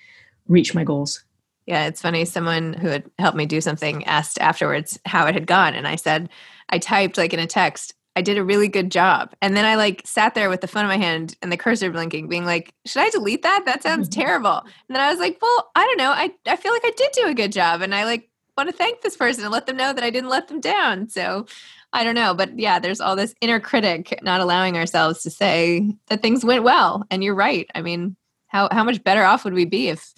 reach 0.48 0.74
my 0.74 0.82
goals 0.82 1.22
yeah 1.66 1.86
it's 1.86 2.00
funny 2.00 2.24
someone 2.24 2.72
who 2.72 2.88
had 2.88 3.04
helped 3.18 3.36
me 3.36 3.46
do 3.46 3.60
something 3.60 4.04
asked 4.04 4.38
afterwards 4.40 4.98
how 5.04 5.26
it 5.26 5.34
had 5.34 5.46
gone 5.46 5.74
and 5.74 5.86
i 5.86 5.96
said 5.96 6.28
i 6.68 6.78
typed 6.78 7.18
like 7.18 7.32
in 7.32 7.40
a 7.40 7.46
text 7.46 7.94
I 8.16 8.22
did 8.22 8.38
a 8.38 8.44
really 8.44 8.66
good 8.66 8.90
job. 8.90 9.34
And 9.42 9.54
then 9.54 9.66
I 9.66 9.74
like 9.74 10.00
sat 10.06 10.34
there 10.34 10.48
with 10.48 10.62
the 10.62 10.66
phone 10.66 10.84
in 10.84 10.88
my 10.88 10.96
hand 10.96 11.36
and 11.42 11.52
the 11.52 11.56
cursor 11.58 11.90
blinking, 11.90 12.28
being 12.28 12.46
like, 12.46 12.72
should 12.86 13.02
I 13.02 13.10
delete 13.10 13.42
that? 13.42 13.64
That 13.66 13.82
sounds 13.82 14.08
terrible. 14.08 14.60
And 14.60 14.96
then 14.96 15.00
I 15.00 15.10
was 15.10 15.20
like, 15.20 15.38
well, 15.40 15.70
I 15.76 15.84
don't 15.84 15.98
know. 15.98 16.12
I, 16.12 16.32
I 16.46 16.56
feel 16.56 16.72
like 16.72 16.84
I 16.84 16.92
did 16.96 17.12
do 17.12 17.26
a 17.26 17.34
good 17.34 17.52
job. 17.52 17.82
And 17.82 17.94
I 17.94 18.06
like 18.06 18.30
want 18.56 18.70
to 18.70 18.74
thank 18.74 19.02
this 19.02 19.18
person 19.18 19.44
and 19.44 19.52
let 19.52 19.66
them 19.66 19.76
know 19.76 19.92
that 19.92 20.02
I 20.02 20.08
didn't 20.08 20.30
let 20.30 20.48
them 20.48 20.60
down. 20.60 21.10
So 21.10 21.44
I 21.92 22.04
don't 22.04 22.14
know. 22.14 22.32
But 22.32 22.58
yeah, 22.58 22.78
there's 22.78 23.02
all 23.02 23.16
this 23.16 23.34
inner 23.42 23.60
critic 23.60 24.18
not 24.22 24.40
allowing 24.40 24.78
ourselves 24.78 25.22
to 25.22 25.30
say 25.30 25.94
that 26.06 26.22
things 26.22 26.42
went 26.42 26.64
well. 26.64 27.04
And 27.10 27.22
you're 27.22 27.34
right. 27.34 27.70
I 27.74 27.82
mean, 27.82 28.16
how, 28.46 28.68
how 28.72 28.82
much 28.82 29.04
better 29.04 29.24
off 29.24 29.44
would 29.44 29.54
we 29.54 29.66
be 29.66 29.88
if 29.88 30.14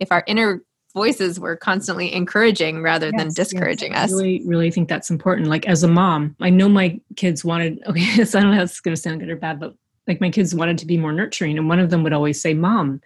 if 0.00 0.10
our 0.10 0.24
inner 0.26 0.62
voices 0.94 1.40
were 1.40 1.56
constantly 1.56 2.12
encouraging 2.12 2.82
rather 2.82 3.10
yes, 3.12 3.18
than 3.18 3.32
discouraging 3.32 3.92
yes. 3.92 4.04
us. 4.04 4.12
I 4.12 4.16
really, 4.16 4.42
really 4.44 4.70
think 4.70 4.88
that's 4.88 5.10
important. 5.10 5.48
Like 5.48 5.66
as 5.66 5.82
a 5.82 5.88
mom, 5.88 6.36
I 6.40 6.50
know 6.50 6.68
my 6.68 7.00
kids 7.16 7.44
wanted, 7.44 7.82
okay, 7.86 8.24
so 8.24 8.38
I 8.38 8.42
don't 8.42 8.52
know 8.54 8.62
if 8.62 8.70
it's 8.70 8.80
going 8.80 8.94
to 8.94 9.00
sound 9.00 9.20
good 9.20 9.30
or 9.30 9.36
bad, 9.36 9.58
but 9.60 9.74
like 10.06 10.20
my 10.20 10.30
kids 10.30 10.54
wanted 10.54 10.78
to 10.78 10.86
be 10.86 10.98
more 10.98 11.12
nurturing. 11.12 11.56
And 11.58 11.68
one 11.68 11.78
of 11.78 11.90
them 11.90 12.02
would 12.02 12.12
always 12.12 12.40
say, 12.40 12.54
Mom, 12.54 13.00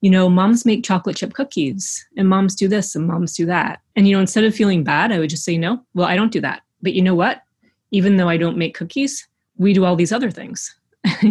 you 0.00 0.10
know, 0.10 0.28
moms 0.28 0.66
make 0.66 0.84
chocolate 0.84 1.16
chip 1.16 1.32
cookies 1.32 2.06
and 2.16 2.28
moms 2.28 2.54
do 2.54 2.68
this 2.68 2.94
and 2.94 3.06
moms 3.06 3.34
do 3.34 3.46
that. 3.46 3.80
And, 3.96 4.06
you 4.06 4.14
know, 4.14 4.20
instead 4.20 4.44
of 4.44 4.54
feeling 4.54 4.84
bad, 4.84 5.12
I 5.12 5.18
would 5.18 5.30
just 5.30 5.44
say, 5.44 5.56
No, 5.56 5.84
well, 5.94 6.06
I 6.06 6.16
don't 6.16 6.32
do 6.32 6.40
that. 6.40 6.62
But 6.82 6.94
you 6.94 7.02
know 7.02 7.14
what? 7.14 7.42
Even 7.90 8.16
though 8.16 8.28
I 8.28 8.36
don't 8.36 8.58
make 8.58 8.74
cookies, 8.74 9.26
we 9.56 9.72
do 9.72 9.84
all 9.84 9.96
these 9.96 10.12
other 10.12 10.30
things. 10.30 10.74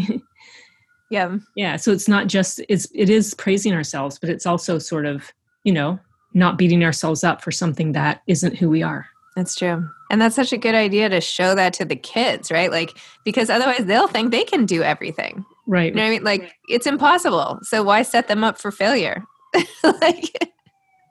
yeah. 1.11 1.37
Yeah. 1.55 1.75
So 1.75 1.91
it's 1.91 2.07
not 2.07 2.27
just, 2.27 2.61
it's, 2.69 2.87
it 2.95 3.09
is 3.09 3.33
praising 3.33 3.73
ourselves, 3.73 4.17
but 4.17 4.29
it's 4.29 4.45
also 4.45 4.79
sort 4.79 5.05
of 5.05 5.31
you 5.63 5.71
know, 5.71 5.99
not 6.33 6.57
beating 6.57 6.83
ourselves 6.83 7.23
up 7.23 7.41
for 7.41 7.51
something 7.51 7.91
that 7.93 8.21
isn't 8.27 8.57
who 8.57 8.69
we 8.69 8.81
are. 8.83 9.07
That's 9.35 9.55
true. 9.55 9.87
And 10.09 10.21
that's 10.21 10.35
such 10.35 10.53
a 10.53 10.57
good 10.57 10.75
idea 10.75 11.09
to 11.09 11.19
show 11.19 11.55
that 11.55 11.73
to 11.73 11.85
the 11.85 11.95
kids, 11.95 12.51
right? 12.51 12.71
Like, 12.71 12.97
because 13.23 13.49
otherwise 13.49 13.85
they'll 13.85 14.07
think 14.07 14.31
they 14.31 14.43
can 14.43 14.65
do 14.65 14.83
everything. 14.83 15.43
Right. 15.65 15.91
You 15.91 15.95
know 15.95 16.05
I 16.05 16.09
mean? 16.09 16.23
Like, 16.23 16.53
it's 16.69 16.85
impossible. 16.85 17.59
So 17.63 17.81
why 17.83 18.03
set 18.03 18.27
them 18.27 18.43
up 18.43 18.59
for 18.59 18.71
failure? 18.71 19.23
like, 19.83 20.51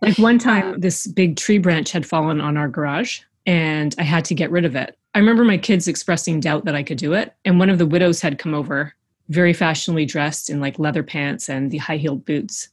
like 0.01 0.19
one 0.19 0.39
time, 0.39 0.81
this 0.81 1.07
big 1.07 1.37
tree 1.37 1.59
branch 1.59 1.91
had 1.91 2.07
fallen 2.07 2.41
on 2.41 2.57
our 2.57 2.69
garage 2.69 3.21
and 3.47 3.95
I 3.99 4.03
had 4.03 4.25
to 4.27 4.35
get 4.35 4.51
rid 4.51 4.65
of 4.65 4.77
it. 4.77 4.97
I 5.15 5.19
remember 5.19 5.45
my 5.45 5.59
kids 5.59 5.89
expressing 5.89 6.41
doubt 6.41 6.65
that 6.65 6.75
I 6.75 6.83
could 6.83 6.99
do 6.99 7.13
it. 7.13 7.35
And 7.45 7.59
one 7.59 7.71
of 7.71 7.79
the 7.79 7.87
widows 7.87 8.21
had 8.21 8.39
come 8.39 8.55
over, 8.55 8.95
very 9.29 9.53
fashionably 9.53 10.07
dressed 10.07 10.49
in 10.49 10.61
like 10.61 10.79
leather 10.79 11.03
pants 11.03 11.49
and 11.49 11.71
the 11.71 11.79
high 11.79 11.97
heeled 11.97 12.25
boots 12.25 12.69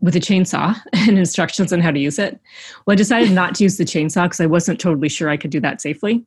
with 0.00 0.16
a 0.16 0.20
chainsaw 0.20 0.80
and 0.92 1.18
instructions 1.18 1.72
on 1.72 1.80
how 1.80 1.90
to 1.90 1.98
use 1.98 2.18
it. 2.18 2.40
Well, 2.86 2.92
I 2.92 2.96
decided 2.96 3.32
not 3.32 3.54
to 3.56 3.64
use 3.64 3.76
the 3.76 3.84
chainsaw 3.84 4.24
because 4.24 4.40
I 4.40 4.46
wasn't 4.46 4.80
totally 4.80 5.08
sure 5.08 5.28
I 5.28 5.36
could 5.36 5.50
do 5.50 5.60
that 5.60 5.80
safely. 5.80 6.24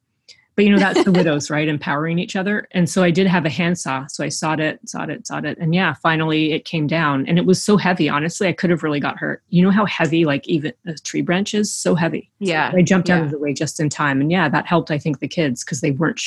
But 0.55 0.65
you 0.65 0.71
know, 0.71 0.79
that's 0.79 1.05
the 1.05 1.11
widows, 1.13 1.49
right? 1.49 1.67
Empowering 1.67 2.19
each 2.19 2.35
other. 2.35 2.67
And 2.71 2.89
so 2.89 3.03
I 3.03 3.11
did 3.11 3.25
have 3.25 3.45
a 3.45 3.49
handsaw. 3.49 4.05
So 4.07 4.23
I 4.23 4.29
sawed 4.29 4.59
it, 4.59 4.79
sawed 4.87 5.09
it, 5.09 5.25
sawed 5.25 5.45
it. 5.45 5.57
And 5.59 5.73
yeah, 5.73 5.93
finally 5.93 6.51
it 6.51 6.65
came 6.65 6.87
down. 6.87 7.25
And 7.25 7.37
it 7.37 7.45
was 7.45 7.63
so 7.63 7.77
heavy, 7.77 8.09
honestly, 8.09 8.49
I 8.49 8.53
could 8.53 8.69
have 8.69 8.83
really 8.83 8.99
got 8.99 9.17
hurt. 9.17 9.41
You 9.49 9.63
know 9.63 9.71
how 9.71 9.85
heavy, 9.85 10.25
like 10.25 10.45
even 10.49 10.73
a 10.85 10.95
tree 10.95 11.21
branch 11.21 11.53
is? 11.53 11.71
So 11.71 11.95
heavy. 11.95 12.29
Yeah. 12.39 12.71
So 12.71 12.77
I 12.77 12.81
jumped 12.81 13.07
yeah. 13.07 13.17
out 13.17 13.23
of 13.23 13.31
the 13.31 13.39
way 13.39 13.53
just 13.53 13.79
in 13.79 13.87
time. 13.87 14.19
And 14.19 14.29
yeah, 14.29 14.49
that 14.49 14.65
helped, 14.65 14.91
I 14.91 14.97
think, 14.97 15.19
the 15.19 15.27
kids 15.27 15.63
because 15.63 15.79
they 15.79 15.91
weren't, 15.91 16.21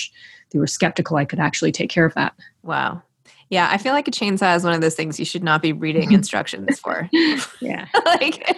they 0.50 0.58
were 0.58 0.66
skeptical 0.66 1.18
I 1.18 1.26
could 1.26 1.40
actually 1.40 1.72
take 1.72 1.90
care 1.90 2.06
of 2.06 2.14
that. 2.14 2.34
Wow. 2.62 3.02
Yeah, 3.50 3.68
I 3.70 3.78
feel 3.78 3.92
like 3.92 4.08
a 4.08 4.10
chainsaw 4.10 4.56
is 4.56 4.64
one 4.64 4.74
of 4.74 4.80
those 4.80 4.94
things 4.94 5.18
you 5.18 5.24
should 5.24 5.44
not 5.44 5.62
be 5.62 5.72
reading 5.72 6.12
instructions 6.12 6.78
for. 6.78 7.08
yeah. 7.60 7.86
like 8.04 8.56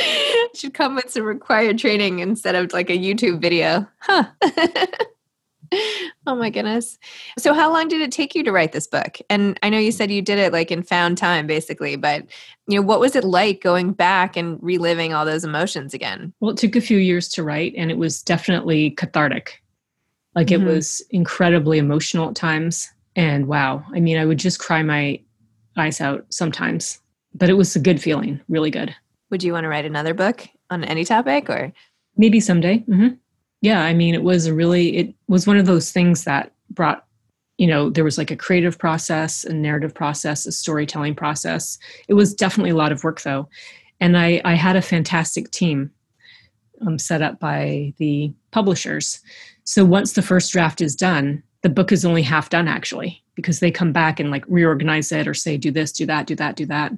should 0.54 0.74
come 0.74 0.94
with 0.94 1.10
some 1.10 1.24
required 1.24 1.78
training 1.78 2.18
instead 2.20 2.54
of 2.54 2.72
like 2.72 2.90
a 2.90 2.98
YouTube 2.98 3.40
video. 3.40 3.86
Huh. 4.00 4.24
oh 6.26 6.36
my 6.36 6.50
goodness. 6.50 6.98
So 7.38 7.52
how 7.54 7.72
long 7.72 7.88
did 7.88 8.00
it 8.00 8.12
take 8.12 8.34
you 8.34 8.44
to 8.44 8.52
write 8.52 8.72
this 8.72 8.86
book? 8.86 9.18
And 9.28 9.58
I 9.62 9.70
know 9.70 9.78
you 9.78 9.92
said 9.92 10.10
you 10.10 10.22
did 10.22 10.38
it 10.38 10.52
like 10.52 10.70
in 10.70 10.82
found 10.82 11.18
time 11.18 11.46
basically, 11.46 11.96
but 11.96 12.24
you 12.66 12.76
know, 12.76 12.86
what 12.86 13.00
was 13.00 13.16
it 13.16 13.24
like 13.24 13.62
going 13.62 13.92
back 13.92 14.36
and 14.36 14.58
reliving 14.62 15.14
all 15.14 15.24
those 15.24 15.44
emotions 15.44 15.94
again? 15.94 16.32
Well, 16.40 16.52
it 16.52 16.56
took 16.56 16.76
a 16.76 16.80
few 16.80 16.98
years 16.98 17.28
to 17.30 17.42
write 17.42 17.74
and 17.76 17.90
it 17.90 17.98
was 17.98 18.22
definitely 18.22 18.90
cathartic. 18.92 19.62
Like 20.34 20.48
mm-hmm. 20.48 20.68
it 20.68 20.72
was 20.72 21.02
incredibly 21.10 21.78
emotional 21.78 22.28
at 22.28 22.36
times 22.36 22.90
and 23.16 23.48
wow. 23.48 23.84
I 23.92 24.00
mean, 24.00 24.18
I 24.18 24.24
would 24.24 24.38
just 24.38 24.60
cry 24.60 24.82
my 24.82 25.20
eyes 25.76 26.00
out 26.00 26.24
sometimes, 26.28 27.00
but 27.34 27.50
it 27.50 27.54
was 27.54 27.74
a 27.74 27.80
good 27.80 28.00
feeling, 28.00 28.40
really 28.48 28.70
good. 28.70 28.94
Would 29.30 29.42
you 29.42 29.52
want 29.52 29.64
to 29.64 29.68
write 29.68 29.84
another 29.84 30.14
book 30.14 30.46
on 30.70 30.84
any 30.84 31.04
topic 31.04 31.50
or 31.50 31.72
maybe 32.16 32.38
someday? 32.38 32.78
Mm-hmm 32.88 33.14
yeah 33.60 33.82
i 33.82 33.92
mean 33.92 34.14
it 34.14 34.22
was 34.22 34.46
a 34.46 34.54
really 34.54 34.96
it 34.96 35.14
was 35.28 35.46
one 35.46 35.56
of 35.56 35.66
those 35.66 35.90
things 35.90 36.24
that 36.24 36.52
brought 36.70 37.04
you 37.58 37.66
know 37.66 37.90
there 37.90 38.04
was 38.04 38.18
like 38.18 38.30
a 38.30 38.36
creative 38.36 38.78
process 38.78 39.44
a 39.44 39.52
narrative 39.52 39.94
process 39.94 40.46
a 40.46 40.52
storytelling 40.52 41.14
process 41.14 41.78
it 42.08 42.14
was 42.14 42.34
definitely 42.34 42.70
a 42.70 42.76
lot 42.76 42.92
of 42.92 43.02
work 43.02 43.22
though 43.22 43.48
and 44.00 44.16
i 44.16 44.40
i 44.44 44.54
had 44.54 44.76
a 44.76 44.82
fantastic 44.82 45.50
team 45.50 45.90
um, 46.86 46.98
set 46.98 47.22
up 47.22 47.40
by 47.40 47.92
the 47.96 48.32
publishers 48.50 49.20
so 49.64 49.84
once 49.84 50.12
the 50.12 50.22
first 50.22 50.52
draft 50.52 50.80
is 50.80 50.94
done 50.94 51.42
the 51.66 51.70
book 51.74 51.90
is 51.90 52.04
only 52.04 52.22
half 52.22 52.48
done 52.48 52.68
actually 52.68 53.20
because 53.34 53.58
they 53.58 53.72
come 53.72 53.90
back 53.90 54.20
and 54.20 54.30
like 54.30 54.44
reorganize 54.46 55.10
it 55.10 55.26
or 55.26 55.34
say 55.34 55.56
do 55.56 55.72
this 55.72 55.90
do 55.90 56.06
that 56.06 56.24
do 56.24 56.36
that 56.36 56.54
do 56.54 56.64
that. 56.64 56.92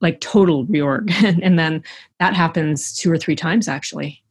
Like 0.00 0.20
total 0.20 0.66
reorg. 0.66 1.10
And 1.42 1.58
then 1.58 1.82
that 2.20 2.32
happens 2.32 2.96
two 2.96 3.10
or 3.10 3.18
three 3.18 3.34
times 3.34 3.66
actually. 3.66 4.22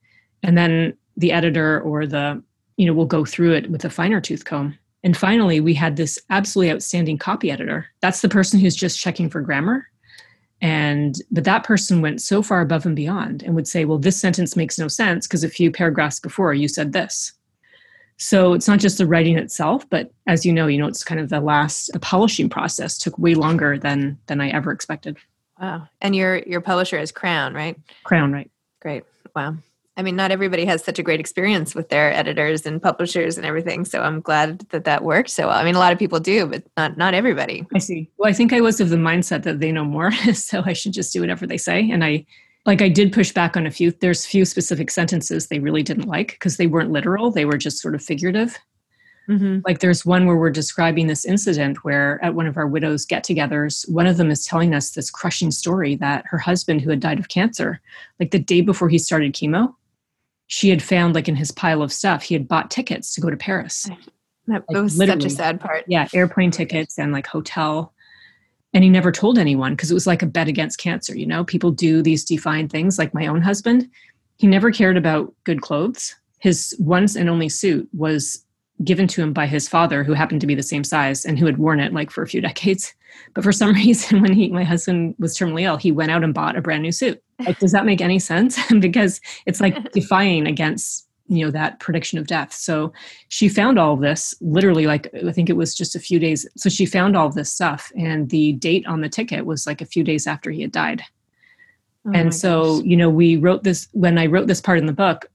And 0.42 0.58
then 0.58 0.94
the 1.18 1.34
editor 1.34 1.82
or 1.82 2.08
the 2.08 2.42
you 2.78 2.86
know 2.86 2.94
will 2.94 3.06
go 3.06 3.26
through 3.26 3.52
it 3.56 3.70
with 3.70 3.84
a 3.84 3.90
finer 3.90 4.22
tooth 4.22 4.46
comb. 4.46 4.78
And 5.04 5.18
finally 5.18 5.60
we 5.60 5.74
had 5.74 5.98
this 5.98 6.18
absolutely 6.30 6.72
outstanding 6.72 7.18
copy 7.18 7.52
editor. 7.52 7.88
That's 8.00 8.22
the 8.22 8.30
person 8.30 8.58
who's 8.58 8.76
just 8.76 9.02
checking 9.02 9.30
for 9.30 9.42
grammar. 9.42 9.86
And 10.62 11.18
but 11.30 11.44
that 11.44 11.66
person 11.66 12.02
went 12.02 12.22
so 12.22 12.42
far 12.42 12.62
above 12.62 12.86
and 12.86 12.96
beyond 12.96 13.44
and 13.44 13.54
would 13.54 13.68
say 13.68 13.84
well 13.84 13.98
this 13.98 14.16
sentence 14.16 14.56
makes 14.56 14.80
no 14.80 14.88
sense 14.88 15.28
because 15.28 15.44
a 15.44 15.50
few 15.50 15.72
paragraphs 15.72 16.22
before 16.22 16.54
you 16.54 16.70
said 16.70 16.94
this 16.94 17.34
so 18.22 18.54
it's 18.54 18.68
not 18.68 18.80
just 18.80 18.98
the 18.98 19.06
writing 19.06 19.38
itself 19.38 19.90
but 19.90 20.12
as 20.28 20.46
you 20.46 20.54
know 20.54 20.68
you 20.68 20.78
know 20.78 20.88
it's 20.88 21.04
kind 21.04 21.20
of 21.20 21.30
the 21.30 21.40
last 21.40 21.92
the 21.94 22.00
polishing 22.00 22.50
process 22.50 22.98
took 22.98 23.18
way 23.18 23.34
longer 23.36 23.78
than 23.78 24.18
than 24.28 24.40
i 24.40 24.50
ever 24.50 24.72
expected 24.72 25.18
wow 25.60 25.88
and 26.02 26.16
your 26.16 26.38
your 26.40 26.62
publisher 26.62 26.98
is 26.98 27.12
crown 27.12 27.54
right 27.54 27.78
crown 28.04 28.32
right 28.32 28.52
great 28.80 29.04
wow 29.36 29.56
I 29.98 30.04
mean, 30.04 30.16
not 30.16 30.32
everybody 30.32 30.66
has 30.66 30.84
such 30.84 31.00
a 31.00 31.04
great 31.04 31.20
experience 31.20 31.76
with 31.76 31.90
their 31.90 32.14
editors 32.14 32.66
and 32.66 32.82
publishers 32.82 33.38
and 33.38 33.46
everything. 33.46 33.84
So 33.84 34.02
I'm 34.02 34.22
glad 34.22 34.60
that 34.70 34.86
that 34.86 35.04
worked 35.04 35.30
so 35.30 35.48
well. 35.48 35.58
I 35.58 35.64
mean, 35.66 35.76
a 35.76 35.80
lot 35.80 35.92
of 35.92 36.00
people 36.00 36.20
do, 36.20 36.48
but 36.48 36.64
not 36.78 36.98
not 36.98 37.14
everybody. 37.14 37.68
I 37.76 37.80
see. 37.80 38.10
Well, 38.18 38.30
I 38.30 38.34
think 38.34 38.54
I 38.54 38.62
was 38.62 38.80
of 38.80 38.90
the 38.90 38.96
mindset 38.96 39.44
that 39.44 39.60
they 39.60 39.72
know 39.72 39.84
more, 39.84 40.12
so 40.34 40.64
I 40.66 40.74
should 40.74 40.94
just 40.94 41.12
do 41.12 41.20
whatever 41.20 41.46
they 41.46 41.58
say. 41.58 41.92
And 41.92 42.04
I, 42.04 42.26
like, 42.66 42.82
I 42.82 42.90
did 42.90 43.14
push 43.14 43.32
back 43.32 43.58
on 43.58 43.66
a 43.66 43.72
few. 43.72 43.92
There's 43.92 44.26
few 44.26 44.46
specific 44.46 44.92
sentences 44.92 45.48
they 45.48 45.60
really 45.60 45.84
didn't 45.84 46.08
like 46.08 46.32
because 46.32 46.58
they 46.58 46.68
weren't 46.68 46.92
literal; 46.92 47.32
they 47.32 47.46
were 47.46 47.58
just 47.58 47.80
sort 47.80 47.96
of 47.96 48.04
figurative. 48.04 48.58
Mm-hmm. 49.30 49.60
Like, 49.66 49.80
there's 49.80 50.06
one 50.06 50.26
where 50.26 50.36
we're 50.36 50.50
describing 50.50 51.08
this 51.08 51.26
incident 51.26 51.84
where 51.84 52.24
at 52.24 52.34
one 52.34 52.48
of 52.48 52.58
our 52.58 52.68
widows' 52.68 53.06
get-togethers, 53.06 53.90
one 53.90 54.08
of 54.08 54.18
them 54.18 54.32
is 54.32 54.46
telling 54.46 54.74
us 54.74 54.92
this 54.92 55.12
crushing 55.12 55.52
story 55.52 55.96
that 55.96 56.26
her 56.28 56.38
husband, 56.38 56.82
who 56.82 56.90
had 56.90 57.00
died 57.00 57.20
of 57.20 57.30
cancer, 57.30 57.80
like 58.20 58.32
the 58.32 58.40
day 58.40 58.62
before 58.62 58.90
he 58.90 58.98
started 58.98 59.34
chemo 59.34 59.74
she 60.52 60.68
had 60.68 60.84
found 60.84 61.16
like 61.16 61.30
in 61.30 61.36
his 61.38 61.50
pile 61.50 61.82
of 61.82 61.94
stuff 61.94 62.24
he 62.24 62.36
had 62.36 62.46
bought 62.46 62.70
tickets 62.70 63.16
to 63.16 63.22
go 63.22 63.30
to 63.30 63.38
paris 63.38 63.90
that 64.48 64.64
like, 64.68 64.84
was 64.84 64.98
such 64.98 65.24
a 65.24 65.30
sad 65.30 65.62
part 65.62 65.86
yeah 65.88 66.08
airplane 66.14 66.52
tickets 66.52 67.00
and 67.00 67.14
like 67.14 67.26
hotel 67.26 67.94
and 68.74 68.84
he 68.84 68.90
never 68.90 69.12
told 69.12 69.38
anyone 69.38 69.74
because 69.74 69.92
it 69.92 69.96
was 69.96 70.08
like 70.08 70.22
a 70.22 70.28
bet 70.28 70.48
against 70.48 70.80
cancer 70.80 71.16
you 71.16 71.26
know? 71.26 71.44
People 71.44 71.72
do 71.72 72.02
these 72.02 72.24
defined 72.24 72.72
things 72.72 72.98
like 72.98 73.14
my 73.14 73.28
own 73.28 73.42
husband. 73.42 73.90
He 74.38 74.48
never 74.48 74.72
cared 74.72 74.98
about 74.98 75.34
good 75.44 75.62
clothes. 75.62 76.16
His 76.40 76.76
once 76.80 77.16
and 77.16 77.30
only 77.30 77.50
suit 77.50 77.88
was 77.94 78.44
given 78.84 79.08
to 79.08 79.22
him 79.22 79.34
by 79.34 79.46
his 79.46 79.70
father 79.70 80.04
who 80.04 80.14
happened 80.14 80.42
to 80.42 80.48
be 80.48 80.56
the 80.56 80.64
same 80.64 80.84
size 80.84 81.24
and 81.26 81.38
who 81.38 81.46
had 81.46 81.60
worn 81.60 81.80
it 81.80 81.94
like 81.94 82.10
for 82.10 82.24
a 82.24 82.28
few 82.28 82.42
decades. 82.50 82.94
But 83.34 83.44
for 83.44 83.52
some 83.52 83.74
reason 83.76 84.22
when 84.22 84.34
he 84.34 84.50
my 84.50 84.64
husband 84.64 85.16
was 85.20 85.38
terminally 85.38 85.64
ill 85.64 85.78
he 85.78 85.92
went 85.92 86.12
out 86.12 86.24
and 86.24 86.34
bought 86.34 86.56
a 86.56 86.62
brand 86.62 86.84
new 86.84 86.92
suit. 86.92 87.22
Like, 87.46 87.60
does 87.60 87.72
that 87.72 87.86
make 87.86 88.02
any 88.02 88.20
sense? 88.20 88.60
because 88.80 89.20
it's 89.46 89.62
like 89.62 89.92
defying 89.92 90.48
against 90.48 91.08
you 91.28 91.46
know 91.46 91.52
that 91.52 91.80
prediction 91.80 92.20
of 92.20 92.28
death. 92.28 92.54
So 92.54 92.94
she 93.30 93.48
found 93.50 93.80
all 93.80 93.94
of 93.94 94.02
this 94.02 94.36
literally 94.42 94.86
like 94.86 95.14
i 95.28 95.32
think 95.32 95.50
it 95.50 95.56
was 95.56 95.76
just 95.76 95.96
a 95.96 96.00
few 96.00 96.20
days 96.20 96.46
so 96.58 96.70
she 96.70 96.86
found 96.86 97.16
all 97.16 97.30
this 97.30 97.54
stuff 97.54 97.92
and 97.98 98.30
the 98.30 98.54
date 98.54 98.86
on 98.86 99.02
the 99.02 99.10
ticket 99.10 99.46
was 99.46 99.66
like 99.66 99.82
a 99.82 99.86
few 99.86 100.04
days 100.04 100.28
after 100.28 100.52
he 100.52 100.62
had 100.62 100.72
died. 100.72 101.02
Oh 102.06 102.12
and 102.14 102.34
so 102.34 102.78
gosh. 102.78 102.86
you 102.86 102.98
know 102.98 103.10
we 103.10 103.38
wrote 103.38 103.64
this 103.64 103.88
when 103.92 104.18
i 104.18 104.26
wrote 104.26 104.48
this 104.48 104.62
part 104.62 104.80
in 104.80 104.88
the 104.88 104.94
book 104.94 105.28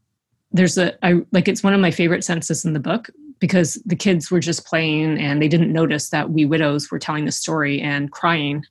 there's 0.53 0.77
a 0.79 0.93
i 1.05 1.21
like 1.33 1.49
it's 1.49 1.63
one 1.63 1.75
of 1.75 1.81
my 1.81 1.91
favorite 1.91 2.25
sentences 2.25 2.65
in 2.65 2.73
the 2.73 2.81
book 2.81 3.09
because 3.39 3.75
the 3.87 3.97
kids 3.97 4.31
were 4.31 4.41
just 4.41 4.67
playing 4.67 5.19
and 5.19 5.41
they 5.41 5.49
didn't 5.49 5.73
notice 5.73 6.09
that 6.11 6.31
we 6.31 6.45
widows 6.45 6.91
were 6.91 6.99
telling 6.99 7.27
the 7.27 7.33
story 7.33 7.81
and 7.81 8.11
crying. 8.11 8.65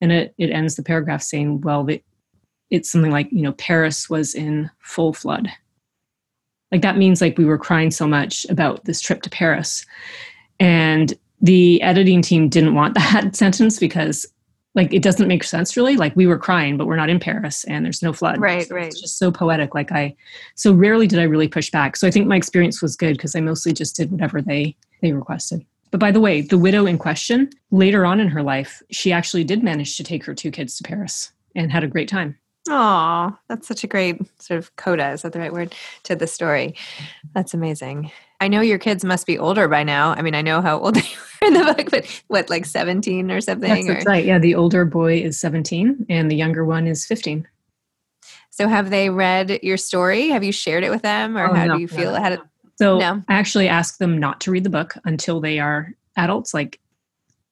And 0.00 0.10
it, 0.10 0.34
it 0.38 0.50
ends 0.50 0.76
the 0.76 0.82
paragraph 0.82 1.20
saying 1.20 1.60
well 1.60 1.84
the, 1.84 2.02
it's 2.70 2.90
something 2.90 3.10
like 3.10 3.30
you 3.30 3.42
know 3.42 3.52
paris 3.52 4.08
was 4.08 4.34
in 4.34 4.70
full 4.80 5.12
flood 5.12 5.50
like 6.72 6.82
that 6.82 6.96
means 6.96 7.20
like 7.20 7.36
we 7.38 7.44
were 7.44 7.58
crying 7.58 7.90
so 7.90 8.06
much 8.06 8.46
about 8.48 8.84
this 8.84 9.00
trip 9.00 9.22
to 9.22 9.30
paris. 9.30 9.84
And 10.58 11.14
the 11.40 11.80
editing 11.82 12.22
team 12.22 12.48
didn't 12.48 12.74
want 12.74 12.94
that 13.12 13.34
sentence 13.34 13.78
because 13.78 14.26
like 14.76 14.94
it 14.94 15.02
doesn't 15.02 15.26
make 15.26 15.42
sense 15.42 15.76
really. 15.76 15.96
Like 15.96 16.14
we 16.14 16.26
were 16.26 16.38
crying 16.38 16.76
but 16.76 16.86
we're 16.86 16.96
not 16.96 17.10
in 17.10 17.18
paris 17.18 17.64
and 17.64 17.84
there's 17.84 18.02
no 18.02 18.12
flood. 18.12 18.40
Right 18.40 18.66
so 18.66 18.74
right. 18.74 18.86
it's 18.86 19.00
just 19.00 19.18
so 19.18 19.32
poetic. 19.32 19.74
Like 19.74 19.92
i 19.92 20.14
so 20.54 20.72
rarely 20.72 21.06
did 21.06 21.18
i 21.18 21.24
really 21.24 21.48
push 21.48 21.70
back. 21.70 21.96
So 21.96 22.06
i 22.06 22.10
think 22.10 22.26
my 22.26 22.36
experience 22.36 22.80
was 22.80 22.96
good 22.96 23.16
because 23.16 23.34
i 23.34 23.40
mostly 23.40 23.72
just 23.72 23.96
did 23.96 24.10
whatever 24.10 24.40
they 24.40 24.76
they 25.02 25.12
requested. 25.12 25.64
But 25.90 25.98
by 25.98 26.12
the 26.12 26.20
way 26.20 26.42
the 26.42 26.58
widow 26.58 26.86
in 26.86 26.98
question 26.98 27.50
later 27.72 28.06
on 28.06 28.20
in 28.20 28.28
her 28.28 28.42
life 28.42 28.80
she 28.90 29.12
actually 29.12 29.42
did 29.44 29.64
manage 29.64 29.96
to 29.96 30.04
take 30.04 30.24
her 30.24 30.34
two 30.34 30.52
kids 30.52 30.76
to 30.76 30.84
paris 30.84 31.32
and 31.56 31.72
had 31.72 31.82
a 31.82 31.88
great 31.88 32.08
time 32.08 32.38
Oh, 32.68 33.36
that's 33.48 33.66
such 33.66 33.84
a 33.84 33.86
great 33.86 34.20
sort 34.40 34.58
of 34.58 34.74
coda. 34.76 35.10
Is 35.10 35.22
that 35.22 35.32
the 35.32 35.38
right 35.38 35.52
word 35.52 35.74
to 36.04 36.14
the 36.14 36.26
story? 36.26 36.74
That's 37.34 37.54
amazing. 37.54 38.10
I 38.40 38.48
know 38.48 38.60
your 38.60 38.78
kids 38.78 39.04
must 39.04 39.26
be 39.26 39.38
older 39.38 39.66
by 39.66 39.82
now. 39.82 40.12
I 40.12 40.22
mean, 40.22 40.34
I 40.34 40.42
know 40.42 40.60
how 40.60 40.78
old 40.78 40.94
they 40.96 41.00
were 41.00 41.46
in 41.46 41.54
the 41.54 41.74
book, 41.74 41.90
but 41.90 42.22
what, 42.28 42.50
like 42.50 42.66
17 42.66 43.30
or 43.30 43.40
something? 43.40 43.86
That's, 43.86 44.04
or? 44.04 44.08
right. 44.08 44.24
Yeah. 44.24 44.38
The 44.38 44.54
older 44.54 44.84
boy 44.84 45.20
is 45.20 45.40
17 45.40 46.06
and 46.08 46.30
the 46.30 46.36
younger 46.36 46.64
one 46.64 46.86
is 46.86 47.06
15. 47.06 47.46
So 48.50 48.68
have 48.68 48.90
they 48.90 49.08
read 49.08 49.60
your 49.62 49.76
story? 49.76 50.28
Have 50.28 50.44
you 50.44 50.52
shared 50.52 50.84
it 50.84 50.90
with 50.90 51.02
them 51.02 51.38
or 51.38 51.46
oh, 51.46 51.54
how 51.54 51.64
no, 51.64 51.74
do 51.76 51.80
you 51.80 51.88
feel? 51.88 52.12
No, 52.12 52.28
no. 52.28 52.42
so 52.76 52.98
no. 52.98 53.22
I 53.28 53.34
actually 53.34 53.68
ask 53.68 53.98
them 53.98 54.18
not 54.18 54.40
to 54.42 54.50
read 54.50 54.64
the 54.64 54.70
book 54.70 54.94
until 55.04 55.40
they 55.40 55.58
are 55.60 55.94
adults, 56.16 56.52
like 56.52 56.78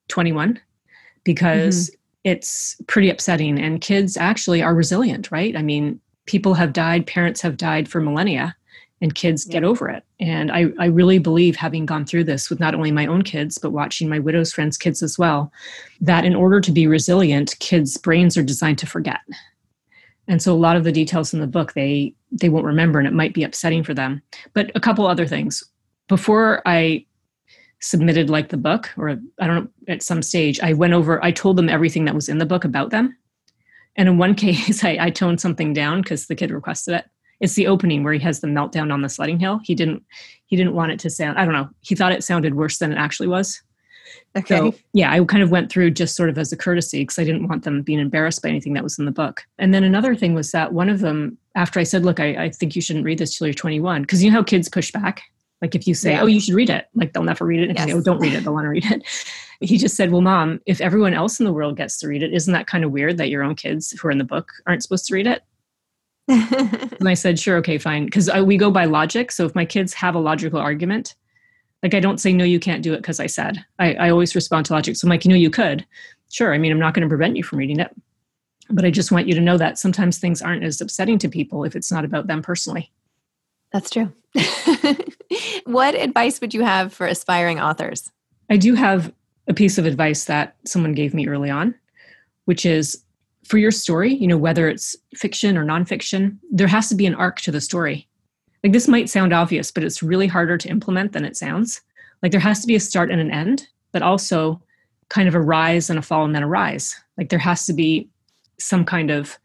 21, 0.09 0.61
because 1.25 1.90
mm-hmm 1.90 1.94
it's 2.24 2.76
pretty 2.87 3.11
upsetting. 3.11 3.59
And 3.59 3.81
kids 3.81 4.16
actually 4.16 4.62
are 4.62 4.74
resilient, 4.74 5.31
right? 5.31 5.57
I 5.57 5.62
mean, 5.62 6.00
people 6.26 6.54
have 6.54 6.72
died, 6.72 7.07
parents 7.07 7.40
have 7.40 7.57
died 7.57 7.88
for 7.88 8.00
millennia, 8.00 8.54
and 9.00 9.14
kids 9.14 9.46
yeah. 9.46 9.54
get 9.54 9.64
over 9.64 9.88
it. 9.88 10.04
And 10.20 10.50
I, 10.50 10.66
I 10.78 10.87
really 10.87 11.18
believe, 11.18 11.57
having 11.57 11.87
gone 11.87 12.04
through 12.04 12.24
this 12.24 12.50
with 12.50 12.61
not 12.61 12.74
only 12.74 12.90
my 12.90 13.07
own 13.07 13.22
kids, 13.22 13.57
but 13.59 13.70
watching 13.70 14.09
my 14.09 14.18
widow's 14.18 14.52
friends' 14.52 14.76
kids 14.76 15.02
as 15.02 15.18
well, 15.18 15.52
that 16.00 16.24
in 16.24 16.35
order 16.35 16.61
to 16.61 16.72
be 16.72 16.87
resilient, 16.87 17.57
kids' 17.61 17.96
brains 17.96 18.37
are 18.37 18.42
designed 18.42 18.78
to 18.78 18.87
forget. 18.87 19.20
And 20.26 20.42
so 20.42 20.52
a 20.52 20.57
lot 20.57 20.76
of 20.76 20.85
the 20.85 20.92
details 20.92 21.33
in 21.33 21.40
the 21.40 21.46
book 21.46 21.72
they 21.72 22.14
they 22.31 22.50
won't 22.50 22.66
remember 22.66 22.98
and 22.98 23.09
it 23.09 23.14
might 23.14 23.33
be 23.33 23.42
upsetting 23.42 23.83
for 23.83 23.94
them. 23.94 24.20
But 24.52 24.70
a 24.74 24.81
couple 24.81 25.07
other 25.07 25.26
things. 25.26 25.64
Before 26.09 26.61
I 26.66 27.07
submitted 27.81 28.29
like 28.29 28.49
the 28.49 28.57
book 28.57 28.91
or 28.97 29.11
i 29.41 29.47
don't 29.47 29.64
know 29.64 29.69
at 29.87 30.03
some 30.03 30.23
stage 30.23 30.59
i 30.61 30.73
went 30.73 30.93
over 30.93 31.23
i 31.25 31.31
told 31.31 31.57
them 31.57 31.69
everything 31.69 32.05
that 32.05 32.14
was 32.14 32.29
in 32.29 32.38
the 32.38 32.47
book 32.47 32.64
about 32.64 32.91
them. 32.91 33.17
And 33.97 34.09
in 34.09 34.19
one 34.19 34.35
case 34.47 34.85
i, 34.85 34.97
I 35.01 35.11
toned 35.11 35.41
something 35.41 35.73
down 35.73 36.03
because 36.03 36.27
the 36.27 36.35
kid 36.35 36.51
requested 36.51 36.95
it. 36.95 37.05
It's 37.41 37.55
the 37.55 37.69
opening 37.69 38.03
where 38.03 38.12
he 38.12 38.19
has 38.21 38.41
the 38.41 38.49
meltdown 38.49 38.93
on 38.93 39.03
the 39.03 39.09
sledding 39.09 39.38
hill. 39.38 39.61
He 39.62 39.75
didn't 39.75 40.05
he 40.47 40.57
didn't 40.57 40.75
want 40.75 40.93
it 40.93 40.99
to 41.01 41.11
sound 41.11 41.38
i 41.38 41.45
don't 41.45 41.55
know 41.55 41.69
he 41.81 41.95
thought 41.95 42.12
it 42.12 42.25
sounded 42.25 42.55
worse 42.55 42.79
than 42.79 42.93
it 42.93 42.99
actually 42.99 43.29
was. 43.29 43.62
Okay. 44.37 44.57
so, 44.57 44.75
yeah 44.93 45.12
i 45.12 45.23
kind 45.25 45.43
of 45.43 45.51
went 45.51 45.71
through 45.71 45.91
just 45.91 46.17
sort 46.17 46.31
of 46.31 46.38
as 46.38 46.51
a 46.51 46.57
courtesy 46.57 47.03
because 47.03 47.19
i 47.19 47.25
didn't 47.25 47.47
want 47.47 47.62
them 47.62 47.83
being 47.83 48.01
embarrassed 48.01 48.43
by 48.43 48.49
anything 48.49 48.73
that 48.73 48.83
was 48.83 48.99
in 48.99 49.05
the 49.05 49.12
book. 49.12 49.43
And 49.59 49.73
then 49.73 49.85
another 49.85 50.17
thing 50.17 50.35
was 50.35 50.51
that 50.51 50.73
one 50.73 50.88
of 50.88 50.99
them 50.99 51.38
after 51.55 51.79
i 51.79 51.85
said 51.85 52.05
look 52.05 52.19
i, 52.19 52.45
I 52.45 52.51
think 52.51 52.75
you 52.75 52.83
shouldn't 52.83 53.05
read 53.05 53.19
this 53.19 53.38
till 53.38 53.47
you're 53.47 53.55
21 53.55 54.03
because 54.03 54.25
you 54.25 54.31
know 54.31 54.38
how 54.38 54.43
kids 54.43 54.69
push 54.69 54.91
back 54.91 55.23
like 55.61 55.75
if 55.75 55.87
you 55.87 55.94
say, 55.94 56.12
yeah. 56.12 56.23
"Oh, 56.23 56.27
you 56.27 56.40
should 56.40 56.55
read 56.55 56.71
it," 56.71 56.87
like 56.94 57.12
they'll 57.12 57.23
never 57.23 57.44
read 57.44 57.61
it. 57.61 57.68
And 57.68 57.79
yes. 57.79 57.88
say, 57.88 57.94
"Oh, 57.94 58.01
don't 58.01 58.18
read 58.18 58.35
it," 58.35 58.44
they'll 58.44 58.55
want 58.55 58.64
to 58.64 58.71
read 58.71 58.85
it. 58.87 59.03
He 59.61 59.77
just 59.77 59.97
said, 59.97 60.12
"Well, 60.12 60.21
mom, 60.21 60.61
if 60.66 60.81
everyone 60.81 61.14
else 61.14 61.40
in 61.40 61.44
the 61.44 61.53
world 61.53 61.77
gets 61.77 61.99
to 61.99 62.07
read 62.07 62.23
it, 62.23 62.33
isn't 62.33 62.53
that 62.53 62.68
kind 62.68 62.85
of 62.85 62.92
weird 62.92 63.18
that 63.18 63.29
your 63.29 63.42
own 63.42 63.57
kids 63.57 63.90
who 63.90 64.07
are 64.07 64.12
in 64.12 64.18
the 64.18 64.23
book 64.23 64.53
aren't 64.68 64.85
supposed 64.85 65.07
to 65.07 65.14
read 65.14 65.27
it?" 65.27 65.42
and 66.29 67.09
I 67.09 67.14
said, 67.14 67.38
sure, 67.38 67.57
okay, 67.57 67.79
fine. 67.79 68.05
Because 68.05 68.31
we 68.44 68.59
go 68.59 68.71
by 68.71 68.85
logic. 68.85 69.33
So 69.33 69.47
if 69.47 69.55
my 69.55 69.64
kids 69.64 69.94
have 69.94 70.14
a 70.14 70.18
logical 70.18 70.61
argument, 70.61 71.14
like 71.83 71.94
I 71.94 72.01
don't 72.01 72.18
say, 72.18 72.35
no, 72.35 72.44
you 72.44 72.61
can't 72.61 72.83
do 72.83 72.92
it 72.92 72.99
because 72.99 73.18
I 73.18 73.27
said. 73.27 73.64
I, 73.79 73.94
I 73.94 74.11
always 74.11 74.35
respond 74.35 74.66
to 74.66 74.75
logic. 74.75 74.97
So 74.97 75.07
I'm 75.07 75.11
like, 75.11 75.25
you 75.25 75.31
know, 75.31 75.37
you 75.37 75.51
could. 75.51 75.87
Sure. 76.29 76.53
I 76.53 76.59
mean, 76.59 76.71
I'm 76.71 76.79
not 76.79 76.92
going 76.92 77.03
to 77.03 77.09
prevent 77.09 77.37
you 77.37 77.42
from 77.42 77.59
reading 77.59 77.81
it. 77.81 77.90
But 78.68 78.85
I 78.85 78.90
just 78.90 79.11
want 79.11 79.27
you 79.27 79.35
to 79.35 79.40
know 79.40 79.57
that 79.57 79.79
sometimes 79.79 80.18
things 80.18 80.42
aren't 80.42 80.64
as 80.64 80.83
upsetting 80.83 81.18
to 81.21 81.31
people 81.31 81.64
if 81.64 81.75
it's 81.75 81.90
not 81.90 82.05
about 82.05 82.27
them 82.27 82.42
personally. 82.42 82.92
That's 83.72 83.90
true. 83.90 84.12
what 85.64 85.94
advice 85.94 86.40
would 86.40 86.54
you 86.54 86.62
have 86.62 86.92
for 86.92 87.07
aspiring 87.07 87.61
authors? 87.61 88.11
I 88.50 88.57
do 88.57 88.74
have 88.74 89.12
a 89.46 89.54
piece 89.54 89.78
of 89.78 89.87
advice 89.87 90.24
that 90.24 90.57
someone 90.64 90.92
gave 90.92 91.14
me 91.14 91.26
early 91.26 91.50
on, 91.50 91.74
which 92.44 92.64
is 92.64 93.02
for 93.44 93.59
your 93.59 93.70
story, 93.70 94.14
you 94.14 94.26
know, 94.26 94.37
whether 94.37 94.68
it's 94.68 94.94
fiction 95.14 95.57
or 95.57 95.64
nonfiction, 95.64 96.37
there 96.50 96.66
has 96.66 96.88
to 96.90 96.94
be 96.94 97.07
an 97.07 97.14
arc 97.14 97.40
to 97.40 97.50
the 97.50 97.61
story. 97.61 98.07
Like 98.62 98.72
this 98.72 98.88
might 98.88 99.09
sound 99.09 99.33
obvious, 99.33 99.70
but 99.70 99.85
it's 99.85 100.02
really 100.02 100.26
harder 100.26 100.59
to 100.59 100.68
implement 100.68 101.12
than 101.12 101.24
it 101.24 101.37
sounds. 101.37 101.81
Like 102.22 102.33
there 102.33 102.40
has 102.40 102.61
to 102.61 102.66
be 102.66 102.74
a 102.74 102.81
start 102.81 103.11
and 103.11 103.20
an 103.20 103.31
end, 103.31 103.66
but 103.92 104.02
also 104.02 104.61
kind 105.09 105.28
of 105.28 105.35
a 105.35 105.40
rise 105.40 105.88
and 105.88 105.98
a 105.98 106.02
fall 106.02 106.24
and 106.24 106.35
then 106.35 106.42
a 106.42 106.48
rise. 106.48 106.94
Like 107.16 107.31
there 107.31 107.38
has 107.38 107.64
to 107.66 107.72
be 107.72 108.09
some 108.59 108.85
kind 108.85 109.11
of 109.11 109.38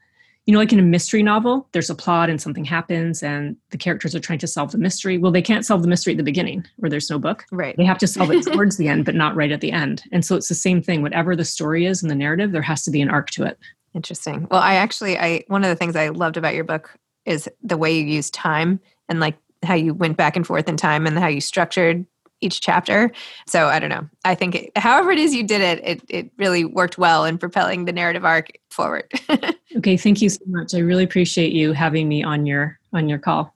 you 0.45 0.53
know 0.53 0.59
like 0.59 0.73
in 0.73 0.79
a 0.79 0.83
mystery 0.83 1.23
novel 1.23 1.67
there's 1.71 1.89
a 1.89 1.95
plot 1.95 2.29
and 2.29 2.41
something 2.41 2.65
happens 2.65 3.23
and 3.23 3.55
the 3.71 3.77
characters 3.77 4.13
are 4.13 4.19
trying 4.19 4.39
to 4.39 4.47
solve 4.47 4.71
the 4.71 4.77
mystery. 4.77 5.17
Well 5.17 5.31
they 5.31 5.41
can't 5.41 5.65
solve 5.65 5.81
the 5.81 5.87
mystery 5.87 6.13
at 6.13 6.17
the 6.17 6.23
beginning 6.23 6.65
where 6.77 6.89
there's 6.89 7.09
no 7.09 7.19
book. 7.19 7.45
Right. 7.51 7.75
They 7.77 7.85
have 7.85 7.97
to 7.99 8.07
solve 8.07 8.31
it 8.31 8.43
towards 8.51 8.77
the 8.77 8.87
end 8.87 9.05
but 9.05 9.15
not 9.15 9.35
right 9.35 9.51
at 9.51 9.61
the 9.61 9.71
end. 9.71 10.03
And 10.11 10.25
so 10.25 10.35
it's 10.35 10.49
the 10.49 10.55
same 10.55 10.81
thing. 10.81 11.01
Whatever 11.01 11.35
the 11.35 11.45
story 11.45 11.85
is 11.85 12.03
in 12.03 12.09
the 12.09 12.15
narrative 12.15 12.51
there 12.51 12.61
has 12.61 12.83
to 12.83 12.91
be 12.91 13.01
an 13.01 13.09
arc 13.09 13.29
to 13.31 13.43
it. 13.43 13.57
Interesting. 13.93 14.47
Well 14.49 14.61
i 14.61 14.75
actually 14.75 15.17
i 15.17 15.43
one 15.47 15.63
of 15.63 15.69
the 15.69 15.75
things 15.75 15.95
i 15.95 16.09
loved 16.09 16.37
about 16.37 16.55
your 16.55 16.63
book 16.63 16.97
is 17.25 17.49
the 17.61 17.77
way 17.77 17.97
you 17.97 18.05
use 18.05 18.29
time 18.29 18.79
and 19.07 19.19
like 19.19 19.37
how 19.63 19.75
you 19.75 19.93
went 19.93 20.17
back 20.17 20.35
and 20.35 20.45
forth 20.45 20.67
in 20.67 20.77
time 20.77 21.07
and 21.07 21.17
how 21.17 21.27
you 21.27 21.39
structured 21.39 22.05
each 22.43 22.61
chapter. 22.61 23.11
So 23.47 23.67
I 23.67 23.79
don't 23.79 23.89
know. 23.89 24.07
I 24.25 24.35
think 24.35 24.55
it, 24.55 24.77
however 24.77 25.11
it 25.11 25.17
is 25.17 25.33
you 25.33 25.43
did 25.43 25.61
it, 25.61 25.81
it 25.83 26.01
it 26.09 26.31
really 26.37 26.65
worked 26.65 26.97
well 26.97 27.25
in 27.25 27.37
propelling 27.37 27.85
the 27.85 27.93
narrative 27.93 28.25
arc 28.25 28.51
forward. 28.69 29.09
okay, 29.77 29.97
thank 29.97 30.21
you 30.21 30.29
so 30.29 30.43
much. 30.47 30.73
I 30.73 30.79
really 30.79 31.03
appreciate 31.03 31.53
you 31.53 31.73
having 31.73 32.07
me 32.07 32.23
on 32.23 32.45
your 32.45 32.79
on 32.93 33.09
your 33.09 33.19
call. 33.19 33.53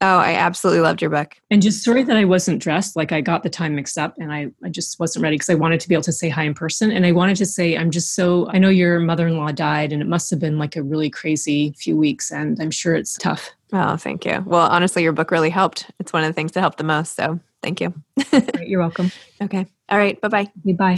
Oh, 0.00 0.18
I 0.18 0.34
absolutely 0.34 0.80
loved 0.80 1.00
your 1.00 1.10
book. 1.10 1.34
And 1.50 1.60
just 1.60 1.82
sorry 1.82 2.04
that 2.04 2.16
I 2.16 2.24
wasn't 2.24 2.62
dressed. 2.62 2.94
Like 2.94 3.10
I 3.10 3.20
got 3.20 3.42
the 3.42 3.50
time 3.50 3.74
mixed 3.74 3.98
up 3.98 4.14
and 4.18 4.32
I, 4.32 4.48
I 4.62 4.68
just 4.68 5.00
wasn't 5.00 5.24
ready 5.24 5.34
because 5.34 5.50
I 5.50 5.54
wanted 5.54 5.80
to 5.80 5.88
be 5.88 5.94
able 5.94 6.04
to 6.04 6.12
say 6.12 6.28
hi 6.28 6.44
in 6.44 6.54
person. 6.54 6.92
And 6.92 7.04
I 7.04 7.10
wanted 7.10 7.36
to 7.38 7.46
say, 7.46 7.76
I'm 7.76 7.90
just 7.90 8.14
so, 8.14 8.48
I 8.50 8.58
know 8.58 8.68
your 8.68 9.00
mother 9.00 9.26
in 9.26 9.36
law 9.36 9.50
died 9.50 9.92
and 9.92 10.00
it 10.00 10.06
must 10.06 10.30
have 10.30 10.38
been 10.38 10.56
like 10.56 10.76
a 10.76 10.84
really 10.84 11.10
crazy 11.10 11.74
few 11.76 11.96
weeks. 11.96 12.30
And 12.30 12.60
I'm 12.60 12.70
sure 12.70 12.94
it's 12.94 13.16
tough. 13.16 13.50
Oh, 13.72 13.96
thank 13.96 14.24
you. 14.24 14.42
Well, 14.46 14.68
honestly, 14.68 15.02
your 15.02 15.12
book 15.12 15.32
really 15.32 15.50
helped. 15.50 15.90
It's 15.98 16.12
one 16.12 16.22
of 16.22 16.28
the 16.28 16.34
things 16.34 16.52
that 16.52 16.60
helped 16.60 16.78
the 16.78 16.84
most. 16.84 17.16
So 17.16 17.40
thank 17.62 17.80
you. 17.80 17.92
You're 18.62 18.80
welcome. 18.80 19.10
Okay. 19.42 19.66
All 19.88 19.98
right. 19.98 20.20
Bye 20.20 20.28
bye. 20.28 20.50
Bye. 20.74 20.96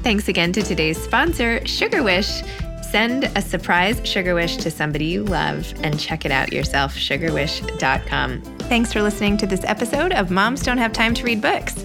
Thanks 0.00 0.28
again 0.28 0.52
to 0.52 0.62
today's 0.62 0.96
sponsor, 0.96 1.60
Sugarwish. 1.60 2.42
Send 2.90 3.24
a 3.36 3.42
surprise 3.42 4.00
Sugarwish 4.00 4.60
to 4.62 4.70
somebody 4.70 5.04
you 5.04 5.22
love 5.24 5.74
and 5.82 6.00
check 6.00 6.24
it 6.24 6.30
out 6.30 6.54
yourself, 6.54 6.94
sugarwish.com. 6.94 8.40
Thanks 8.60 8.92
for 8.94 9.02
listening 9.02 9.36
to 9.38 9.46
this 9.46 9.62
episode 9.64 10.12
of 10.12 10.30
Moms 10.30 10.62
Don't 10.62 10.78
Have 10.78 10.94
Time 10.94 11.12
to 11.12 11.22
Read 11.22 11.42
Books. 11.42 11.84